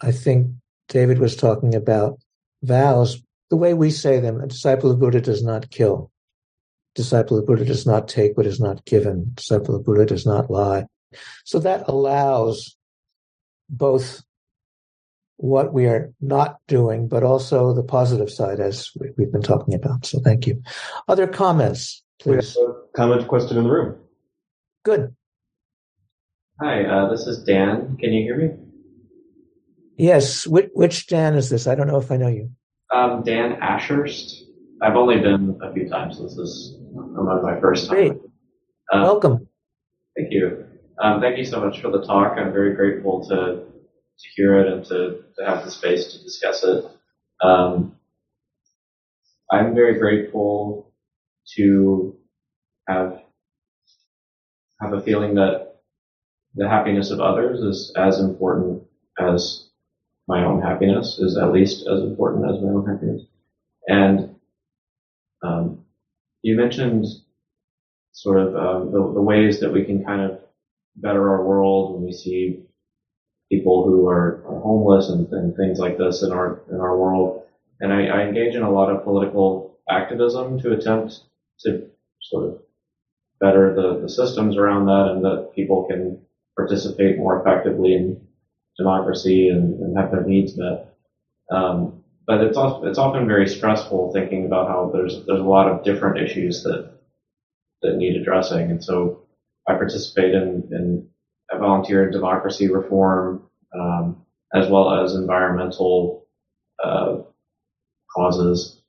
I 0.00 0.12
think 0.12 0.48
David 0.88 1.18
was 1.18 1.36
talking 1.36 1.74
about 1.74 2.18
vows, 2.62 3.20
the 3.50 3.56
way 3.56 3.74
we 3.74 3.90
say 3.90 4.20
them, 4.20 4.40
a 4.40 4.46
disciple 4.46 4.90
of 4.90 5.00
Buddha 5.00 5.20
does 5.20 5.42
not 5.42 5.70
kill. 5.70 6.10
Disciple 6.94 7.38
of 7.38 7.46
Buddha 7.46 7.64
does 7.64 7.86
not 7.86 8.08
take 8.08 8.36
what 8.36 8.46
is 8.46 8.60
not 8.60 8.84
given. 8.84 9.32
Disciple 9.34 9.76
of 9.76 9.84
Buddha 9.84 10.06
does 10.06 10.26
not 10.26 10.50
lie. 10.50 10.86
So 11.44 11.58
that 11.60 11.88
allows 11.88 12.76
both 13.70 14.22
what 15.36 15.72
we 15.72 15.86
are 15.86 16.12
not 16.20 16.58
doing, 16.66 17.08
but 17.08 17.22
also 17.22 17.72
the 17.72 17.82
positive 17.82 18.30
side, 18.30 18.60
as 18.60 18.90
we've 19.16 19.32
been 19.32 19.42
talking 19.42 19.74
about. 19.74 20.04
So 20.04 20.18
thank 20.18 20.46
you. 20.46 20.62
Other 21.06 21.26
comments, 21.26 22.02
please. 22.18 22.56
comment, 22.94 23.26
question 23.28 23.56
in 23.56 23.64
the 23.64 23.70
room. 23.70 23.96
Good. 24.84 25.14
Hi, 26.60 26.84
uh, 26.84 27.08
this 27.08 27.26
is 27.28 27.44
Dan. 27.44 27.96
Can 28.00 28.12
you 28.12 28.24
hear 28.24 28.36
me? 28.36 28.50
Yes. 29.96 30.46
Which, 30.46 30.70
which 30.74 31.06
Dan 31.06 31.34
is 31.34 31.50
this? 31.50 31.68
I 31.68 31.76
don't 31.76 31.86
know 31.86 31.98
if 31.98 32.10
I 32.10 32.16
know 32.16 32.28
you. 32.28 32.50
Um, 32.92 33.22
Dan 33.24 33.58
Ashurst. 33.62 34.44
I've 34.82 34.96
only 34.96 35.20
been 35.20 35.58
a 35.62 35.72
few 35.72 35.88
times. 35.88 36.20
This 36.20 36.32
is 36.38 36.76
among 36.96 37.42
my 37.42 37.60
first 37.60 37.88
time. 37.88 37.96
Great. 37.96 38.12
Um, 38.92 39.02
Welcome. 39.02 39.48
Thank 40.16 40.32
you. 40.32 40.66
Um, 41.02 41.20
thank 41.20 41.38
you 41.38 41.44
so 41.44 41.60
much 41.60 41.80
for 41.80 41.90
the 41.90 42.04
talk. 42.04 42.38
I'm 42.38 42.52
very 42.52 42.74
grateful 42.74 43.26
to, 43.28 43.36
to 43.36 44.28
hear 44.36 44.58
it 44.60 44.72
and 44.72 44.84
to, 44.86 45.22
to 45.38 45.44
have 45.46 45.64
the 45.64 45.70
space 45.70 46.12
to 46.12 46.22
discuss 46.24 46.64
it. 46.64 46.84
Um, 47.42 47.96
I'm 49.50 49.74
very 49.74 49.98
grateful 49.98 50.92
to 51.56 52.16
have 52.88 53.20
have 54.80 54.92
a 54.92 55.02
feeling 55.02 55.34
that 55.34 55.80
the 56.54 56.68
happiness 56.68 57.10
of 57.10 57.20
others 57.20 57.60
is 57.60 57.92
as 57.96 58.20
important 58.20 58.82
as 59.18 59.67
my 60.28 60.44
own 60.44 60.60
happiness 60.60 61.18
is 61.18 61.38
at 61.38 61.52
least 61.52 61.86
as 61.88 62.02
important 62.02 62.44
as 62.44 62.62
my 62.62 62.68
own 62.68 62.86
happiness. 62.86 63.22
And 63.88 64.36
um, 65.42 65.84
you 66.42 66.54
mentioned 66.54 67.06
sort 68.12 68.40
of 68.40 68.54
um, 68.54 68.92
the, 68.92 68.98
the, 69.14 69.22
ways 69.22 69.60
that 69.60 69.72
we 69.72 69.84
can 69.84 70.04
kind 70.04 70.20
of 70.20 70.40
better 70.96 71.30
our 71.30 71.44
world 71.44 71.94
when 71.94 72.04
we 72.04 72.12
see 72.12 72.64
people 73.50 73.84
who 73.84 74.06
are, 74.08 74.44
are 74.46 74.60
homeless 74.60 75.08
and, 75.08 75.32
and, 75.32 75.56
things 75.56 75.78
like 75.78 75.96
this 75.96 76.22
in 76.22 76.32
our 76.32 76.60
in 76.70 76.80
our 76.80 76.96
world. 76.96 77.44
And 77.80 77.92
I, 77.92 78.06
I 78.06 78.22
engage 78.22 78.54
in 78.54 78.62
a 78.62 78.70
lot 78.70 78.90
of 78.90 79.04
political 79.04 79.78
activism 79.88 80.60
to 80.60 80.72
attempt 80.72 81.20
to 81.60 81.88
sort 82.20 82.44
of 82.46 82.58
better 83.40 83.74
the, 83.74 84.00
the 84.02 84.08
systems 84.08 84.56
around 84.56 84.86
that 84.86 85.12
and 85.12 85.24
that 85.24 85.52
people 85.54 85.86
can 85.88 86.20
participate 86.56 87.16
more 87.16 87.40
effectively 87.40 87.94
in 87.94 88.27
democracy 88.78 89.48
and, 89.48 89.80
and 89.80 89.98
have 89.98 90.10
their 90.10 90.24
needs 90.24 90.56
met. 90.56 90.94
Um, 91.50 92.04
but 92.26 92.42
it's 92.42 92.56
also, 92.56 92.86
it's 92.86 92.98
often 92.98 93.26
very 93.26 93.48
stressful 93.48 94.12
thinking 94.12 94.46
about 94.46 94.68
how 94.68 94.90
there's 94.92 95.24
there's 95.26 95.40
a 95.40 95.44
lot 95.44 95.68
of 95.68 95.84
different 95.84 96.18
issues 96.18 96.62
that 96.62 96.92
that 97.82 97.96
need 97.96 98.16
addressing, 98.20 98.70
and 98.70 98.84
so 98.84 99.22
I 99.66 99.74
participate 99.74 100.34
in 100.34 100.68
in 100.70 101.08
I 101.50 101.56
volunteer 101.56 102.06
in 102.06 102.12
democracy 102.12 102.68
reform 102.68 103.42
um, 103.74 104.24
as 104.54 104.68
well 104.68 105.02
as 105.02 105.14
environmental 105.14 106.26
uh, 106.82 107.18
causes 108.14 108.82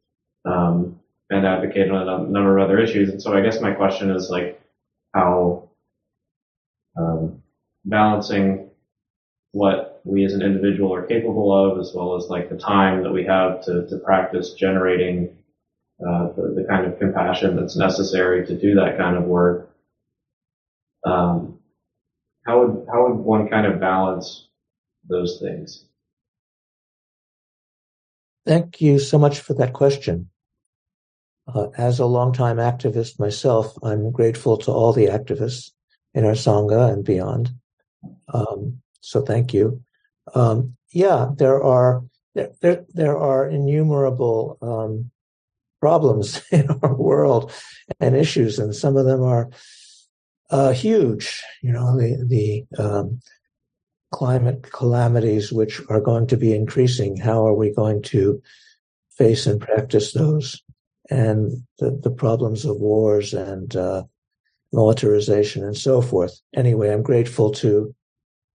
um, 0.45 0.99
and 1.29 1.45
advocate 1.45 1.91
on 1.91 2.07
a 2.09 2.29
number 2.29 2.57
of 2.57 2.65
other 2.65 2.79
issues. 2.79 3.09
And 3.09 3.21
so 3.21 3.33
I 3.37 3.41
guess 3.41 3.61
my 3.61 3.71
question 3.71 4.11
is 4.11 4.29
like 4.29 4.61
how 5.13 5.69
um, 6.97 7.41
balancing 7.85 8.68
what 9.51 10.01
we 10.03 10.25
as 10.25 10.33
an 10.33 10.41
individual 10.41 10.93
are 10.93 11.05
capable 11.05 11.51
of, 11.51 11.79
as 11.79 11.91
well 11.93 12.15
as 12.15 12.27
like 12.29 12.49
the 12.49 12.57
time 12.57 13.03
that 13.03 13.11
we 13.11 13.25
have 13.25 13.63
to, 13.63 13.87
to 13.87 13.97
practice 13.97 14.53
generating 14.53 15.35
uh, 16.01 16.31
the, 16.35 16.53
the, 16.55 16.65
kind 16.69 16.85
of 16.85 16.97
compassion 16.97 17.55
that's 17.55 17.75
necessary 17.75 18.45
to 18.45 18.57
do 18.57 18.75
that 18.75 18.97
kind 18.97 19.17
of 19.17 19.23
work. 19.23 19.75
Um, 21.05 21.59
how 22.45 22.61
would 22.61 22.87
how 22.91 23.07
would 23.07 23.17
one 23.17 23.49
kind 23.49 23.65
of 23.65 23.79
balance 23.79 24.47
those 25.07 25.39
things? 25.41 25.85
Thank 28.45 28.81
you 28.81 28.99
so 28.99 29.19
much 29.19 29.41
for 29.41 29.53
that 29.55 29.73
question. 29.73 30.29
Uh, 31.53 31.67
as 31.77 31.99
a 31.99 32.05
longtime 32.05 32.57
activist 32.57 33.19
myself, 33.19 33.75
I'm 33.83 34.11
grateful 34.11 34.57
to 34.57 34.71
all 34.71 34.93
the 34.93 35.07
activists 35.07 35.71
in 36.13 36.23
our 36.23 36.33
Sangha 36.33 36.93
and 36.93 37.03
beyond. 37.03 37.51
Um, 38.33 38.81
so 39.01 39.21
thank 39.21 39.53
you. 39.53 39.81
Um, 40.35 40.75
yeah, 40.91 41.29
there 41.37 41.63
are 41.63 42.03
there, 42.35 42.51
there, 42.61 42.85
there 42.93 43.17
are 43.17 43.47
innumerable 43.47 44.57
um, 44.61 45.11
problems 45.79 46.41
in 46.51 46.69
our 46.83 46.93
world 46.93 47.51
and 47.99 48.15
issues, 48.15 48.59
and 48.59 48.75
some 48.75 48.97
of 48.97 49.05
them 49.05 49.23
are 49.23 49.49
uh, 50.49 50.71
huge. 50.71 51.41
You 51.61 51.71
know, 51.71 51.97
the 51.97 52.25
the 52.27 52.81
um, 52.81 53.19
climate 54.11 54.71
calamities 54.71 55.51
which 55.51 55.81
are 55.89 56.01
going 56.01 56.27
to 56.27 56.37
be 56.37 56.53
increasing. 56.53 57.17
How 57.17 57.45
are 57.45 57.53
we 57.53 57.73
going 57.73 58.01
to 58.03 58.41
face 59.11 59.45
and 59.45 59.61
practice 59.61 60.13
those? 60.13 60.61
And 61.11 61.63
the, 61.79 61.99
the 62.03 62.11
problems 62.11 62.65
of 62.65 62.77
wars 62.77 63.33
and 63.33 63.75
uh, 63.75 64.03
militarization 64.71 65.63
and 65.63 65.75
so 65.75 66.01
forth. 66.01 66.39
Anyway, 66.55 66.91
I'm 66.91 67.01
grateful 67.01 67.51
to 67.53 67.93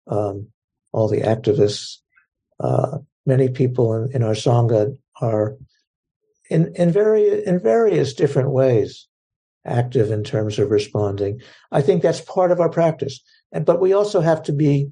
um, 0.07 0.47
all 0.91 1.07
the 1.07 1.21
activists. 1.21 1.97
Uh, 2.59 2.99
many 3.25 3.49
people 3.49 3.93
in, 3.93 4.11
in 4.13 4.23
our 4.23 4.33
sangha 4.33 4.95
are 5.19 5.57
in 6.49 6.73
in 6.75 6.91
very 6.91 7.45
in 7.45 7.59
various 7.59 8.13
different 8.13 8.51
ways 8.51 9.07
active 9.65 10.11
in 10.11 10.23
terms 10.23 10.59
of 10.59 10.71
responding. 10.71 11.41
I 11.71 11.81
think 11.81 12.01
that's 12.01 12.21
part 12.21 12.51
of 12.51 12.59
our 12.59 12.69
practice. 12.69 13.21
And, 13.51 13.65
but 13.65 13.79
we 13.79 13.93
also 13.93 14.21
have 14.21 14.43
to 14.43 14.53
be 14.53 14.91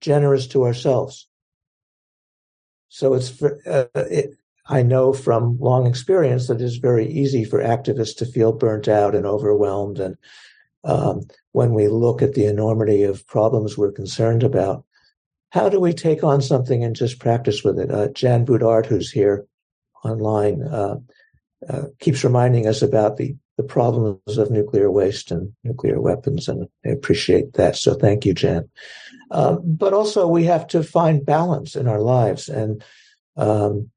generous 0.00 0.46
to 0.48 0.64
ourselves. 0.64 1.28
So 2.88 3.14
it's, 3.14 3.42
uh, 3.42 3.86
it, 3.94 4.30
I 4.68 4.82
know 4.82 5.12
from 5.12 5.58
long 5.58 5.86
experience 5.86 6.46
that 6.46 6.60
it's 6.60 6.76
very 6.76 7.08
easy 7.08 7.44
for 7.44 7.60
activists 7.60 8.16
to 8.18 8.26
feel 8.26 8.52
burnt 8.52 8.88
out 8.88 9.14
and 9.14 9.26
overwhelmed. 9.26 9.98
And 9.98 10.16
um, 10.84 11.22
when 11.52 11.72
we 11.72 11.88
look 11.88 12.22
at 12.22 12.34
the 12.34 12.46
enormity 12.46 13.02
of 13.02 13.26
problems 13.26 13.76
we're 13.76 13.92
concerned 13.92 14.42
about, 14.42 14.84
how 15.50 15.68
do 15.68 15.80
we 15.80 15.92
take 15.92 16.24
on 16.24 16.42
something 16.42 16.82
and 16.82 16.96
just 16.96 17.20
practice 17.20 17.62
with 17.62 17.78
it? 17.78 17.90
Uh, 17.90 18.08
Jan 18.08 18.44
Boudart, 18.44 18.86
who's 18.86 19.10
here 19.10 19.46
online, 20.04 20.62
uh, 20.62 20.96
uh, 21.68 21.82
keeps 22.00 22.24
reminding 22.24 22.66
us 22.66 22.82
about 22.82 23.16
the 23.16 23.36
the 23.56 23.62
problems 23.62 24.36
of 24.36 24.50
nuclear 24.50 24.90
waste 24.90 25.30
and 25.30 25.52
nuclear 25.62 26.00
weapons, 26.00 26.48
and 26.48 26.66
I 26.84 26.88
appreciate 26.88 27.52
that. 27.52 27.76
So 27.76 27.94
thank 27.94 28.26
you, 28.26 28.34
Jan. 28.34 28.68
Um, 29.30 29.60
but 29.64 29.92
also, 29.92 30.26
we 30.26 30.44
have 30.44 30.66
to 30.68 30.82
find 30.82 31.24
balance 31.24 31.76
in 31.76 31.86
our 31.86 32.00
lives, 32.00 32.48
and 32.48 32.82
um, 33.36 33.90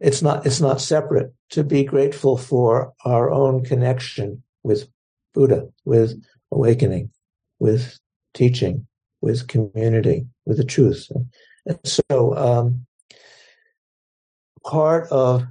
it's 0.00 0.22
not 0.22 0.46
it's 0.46 0.60
not 0.60 0.80
separate. 0.80 1.32
To 1.50 1.62
be 1.62 1.84
grateful 1.84 2.36
for 2.36 2.94
our 3.04 3.30
own 3.30 3.62
connection 3.64 4.42
with 4.62 4.88
Buddha, 5.34 5.68
with 5.84 6.22
awakening, 6.50 7.10
with 7.58 7.98
teaching, 8.32 8.86
with 9.20 9.48
community, 9.48 10.26
with 10.46 10.56
the 10.56 10.64
truth. 10.64 11.10
And 11.66 11.78
so, 11.84 12.36
um, 12.36 12.86
part 14.64 15.08
of 15.10 15.44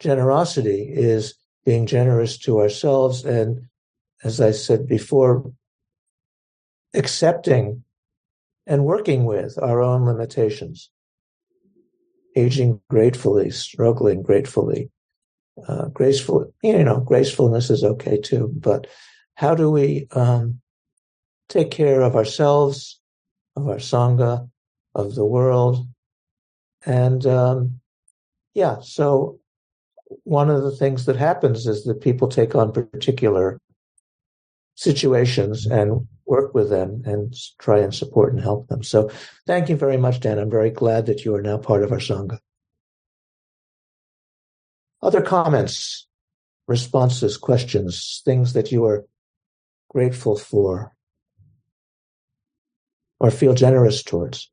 generosity 0.00 0.88
is 0.92 1.34
being 1.64 1.86
generous 1.86 2.38
to 2.38 2.60
ourselves 2.60 3.24
and, 3.24 3.66
as 4.24 4.40
I 4.40 4.52
said 4.52 4.86
before, 4.86 5.52
accepting 6.94 7.82
and 8.66 8.84
working 8.84 9.24
with 9.24 9.58
our 9.60 9.80
own 9.82 10.04
limitations, 10.04 10.90
aging 12.36 12.80
gratefully, 12.90 13.50
struggling 13.50 14.22
gratefully, 14.22 14.90
uh, 15.68 15.88
graceful. 15.88 16.52
You 16.62 16.84
know, 16.84 17.00
gracefulness 17.00 17.70
is 17.70 17.84
okay 17.84 18.20
too, 18.20 18.52
but 18.56 18.86
how 19.34 19.54
do 19.54 19.70
we 19.70 20.08
um, 20.12 20.60
take 21.48 21.70
care 21.70 22.02
of 22.02 22.16
ourselves, 22.16 23.00
of 23.56 23.68
our 23.68 23.76
sangha, 23.76 24.48
of 24.94 25.14
the 25.14 25.24
world, 25.24 25.86
and 26.84 27.26
um, 27.26 27.80
yeah. 28.54 28.76
So 28.82 29.40
one 30.24 30.50
of 30.50 30.62
the 30.62 30.70
things 30.70 31.06
that 31.06 31.16
happens 31.16 31.66
is 31.66 31.84
that 31.84 32.00
people 32.00 32.28
take 32.28 32.54
on 32.54 32.72
particular 32.72 33.60
situations 34.76 35.66
and 35.66 36.06
work 36.26 36.54
with 36.54 36.70
them 36.70 37.02
and 37.04 37.34
try 37.58 37.78
and 37.78 37.94
support 37.94 38.32
and 38.32 38.42
help 38.42 38.68
them. 38.68 38.82
So 38.82 39.10
thank 39.46 39.68
you 39.68 39.76
very 39.76 39.96
much, 39.96 40.20
Dan. 40.20 40.38
I'm 40.38 40.50
very 40.50 40.70
glad 40.70 41.06
that 41.06 41.24
you 41.24 41.34
are 41.34 41.42
now 41.42 41.58
part 41.58 41.82
of 41.82 41.92
our 41.92 41.98
Sangha. 41.98 42.38
Other 45.06 45.22
comments, 45.22 46.08
responses, 46.66 47.36
questions, 47.36 48.22
things 48.24 48.54
that 48.54 48.72
you 48.72 48.84
are 48.86 49.06
grateful 49.88 50.36
for 50.36 50.96
or 53.20 53.30
feel 53.30 53.54
generous 53.54 54.02
towards? 54.02 54.50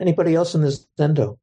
Anybody 0.00 0.36
else 0.36 0.54
in 0.54 0.62
this 0.62 0.86
Zendo? 0.96 1.38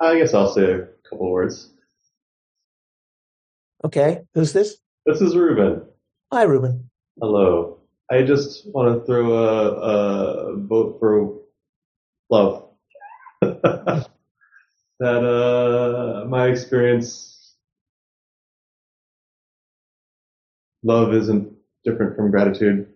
I 0.00 0.18
guess 0.18 0.34
I'll 0.34 0.52
say 0.52 0.72
a 0.72 0.88
couple 1.08 1.30
words. 1.30 1.70
Okay, 3.84 4.22
who's 4.34 4.52
this? 4.52 4.76
This 5.06 5.20
is 5.20 5.36
Ruben. 5.36 5.82
Hi, 6.32 6.42
Ruben. 6.44 6.90
Hello. 7.20 7.78
I 8.10 8.22
just 8.22 8.66
want 8.72 8.98
to 8.98 9.06
throw 9.06 9.32
a, 9.34 9.70
a 10.52 10.56
vote 10.56 10.96
for 10.98 11.34
love. 12.30 12.68
that 13.40 14.08
uh, 15.00 16.24
my 16.28 16.46
experience 16.48 17.54
love 20.82 21.14
isn't 21.14 21.52
different 21.84 22.16
from 22.16 22.30
gratitude. 22.30 22.88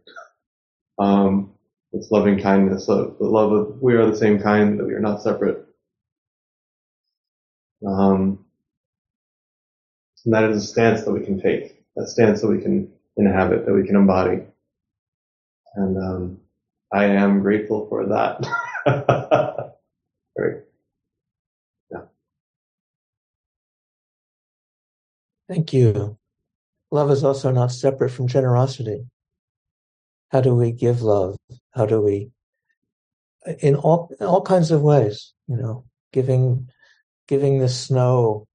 Um, 0.99 1.53
it's 1.93 2.11
loving 2.11 2.41
kindness, 2.41 2.87
the 2.87 3.15
love 3.21 3.53
of 3.53 3.81
we 3.81 3.95
are 3.95 4.11
the 4.11 4.17
same 4.17 4.41
kind, 4.41 4.79
that 4.79 4.87
we 4.87 4.95
are 4.95 5.01
not 5.01 5.23
separate. 5.23 5.68
Um, 7.87 8.45
and 10.25 10.35
that 10.35 10.51
is 10.51 10.65
a 10.65 10.67
stance 10.67 11.05
that 11.05 11.13
we 11.13 11.25
can 11.25 11.41
take, 11.41 11.83
a 11.97 12.07
stance 12.07 12.41
that 12.43 12.49
we 12.49 12.61
can 12.61 12.93
inhabit, 13.17 13.67
that 13.67 13.73
we 13.73 13.87
can 13.87 13.97
embody. 13.97 14.43
And 15.75 15.97
um, 15.97 16.39
I 16.93 17.05
am 17.05 17.41
grateful 17.41 17.89
for 17.89 18.07
that. 18.07 18.45
Very. 20.37 20.63
Yeah. 21.91 22.03
Thank 25.49 25.73
you. 25.73 26.19
Love 26.91 27.11
is 27.11 27.23
also 27.23 27.51
not 27.51 27.71
separate 27.71 28.11
from 28.11 28.29
generosity. 28.29 29.07
How 30.31 30.41
do 30.41 30.55
we 30.55 30.73
give 30.73 31.03
love? 31.03 31.37
How 31.75 31.87
do 31.87 32.01
we, 32.01 32.31
in 33.61 33.77
all 33.77 34.11
in 34.21 34.27
all 34.27 34.43
kinds 34.43 34.71
of 34.71 34.83
ways, 34.83 35.33
you 35.47 35.57
know, 35.57 35.85
giving 36.13 36.69
giving 37.29 37.59
the 37.59 37.69
snow 37.69 38.47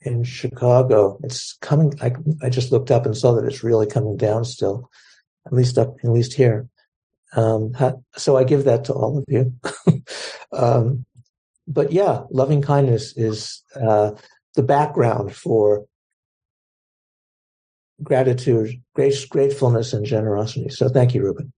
in 0.00 0.24
Chicago. 0.24 1.18
It's 1.22 1.56
coming. 1.60 1.92
I 2.00 2.12
I 2.42 2.48
just 2.48 2.72
looked 2.72 2.90
up 2.90 3.06
and 3.06 3.16
saw 3.16 3.34
that 3.34 3.44
it's 3.44 3.64
really 3.64 3.86
coming 3.86 4.16
down 4.16 4.44
still. 4.44 4.90
at 5.46 5.52
least 5.52 5.78
up, 5.78 5.96
at 6.04 6.10
least 6.10 6.34
here. 6.34 6.68
Um, 7.36 7.72
so 8.16 8.36
I 8.36 8.44
give 8.44 8.64
that 8.64 8.84
to 8.86 8.92
all 8.92 9.18
of 9.18 9.24
you. 9.28 9.54
um, 10.52 11.04
but 11.66 11.92
yeah, 11.92 12.22
loving 12.30 12.62
kindness 12.62 13.16
is 13.16 13.62
uh, 13.76 14.12
the 14.54 14.62
background 14.62 15.34
for 15.34 15.84
gratitude, 18.02 18.80
grace, 18.94 19.24
gratefulness, 19.24 19.92
and 19.92 20.06
generosity. 20.06 20.68
So 20.70 20.88
thank 20.88 21.14
you, 21.14 21.22
Ruben. 21.22 21.52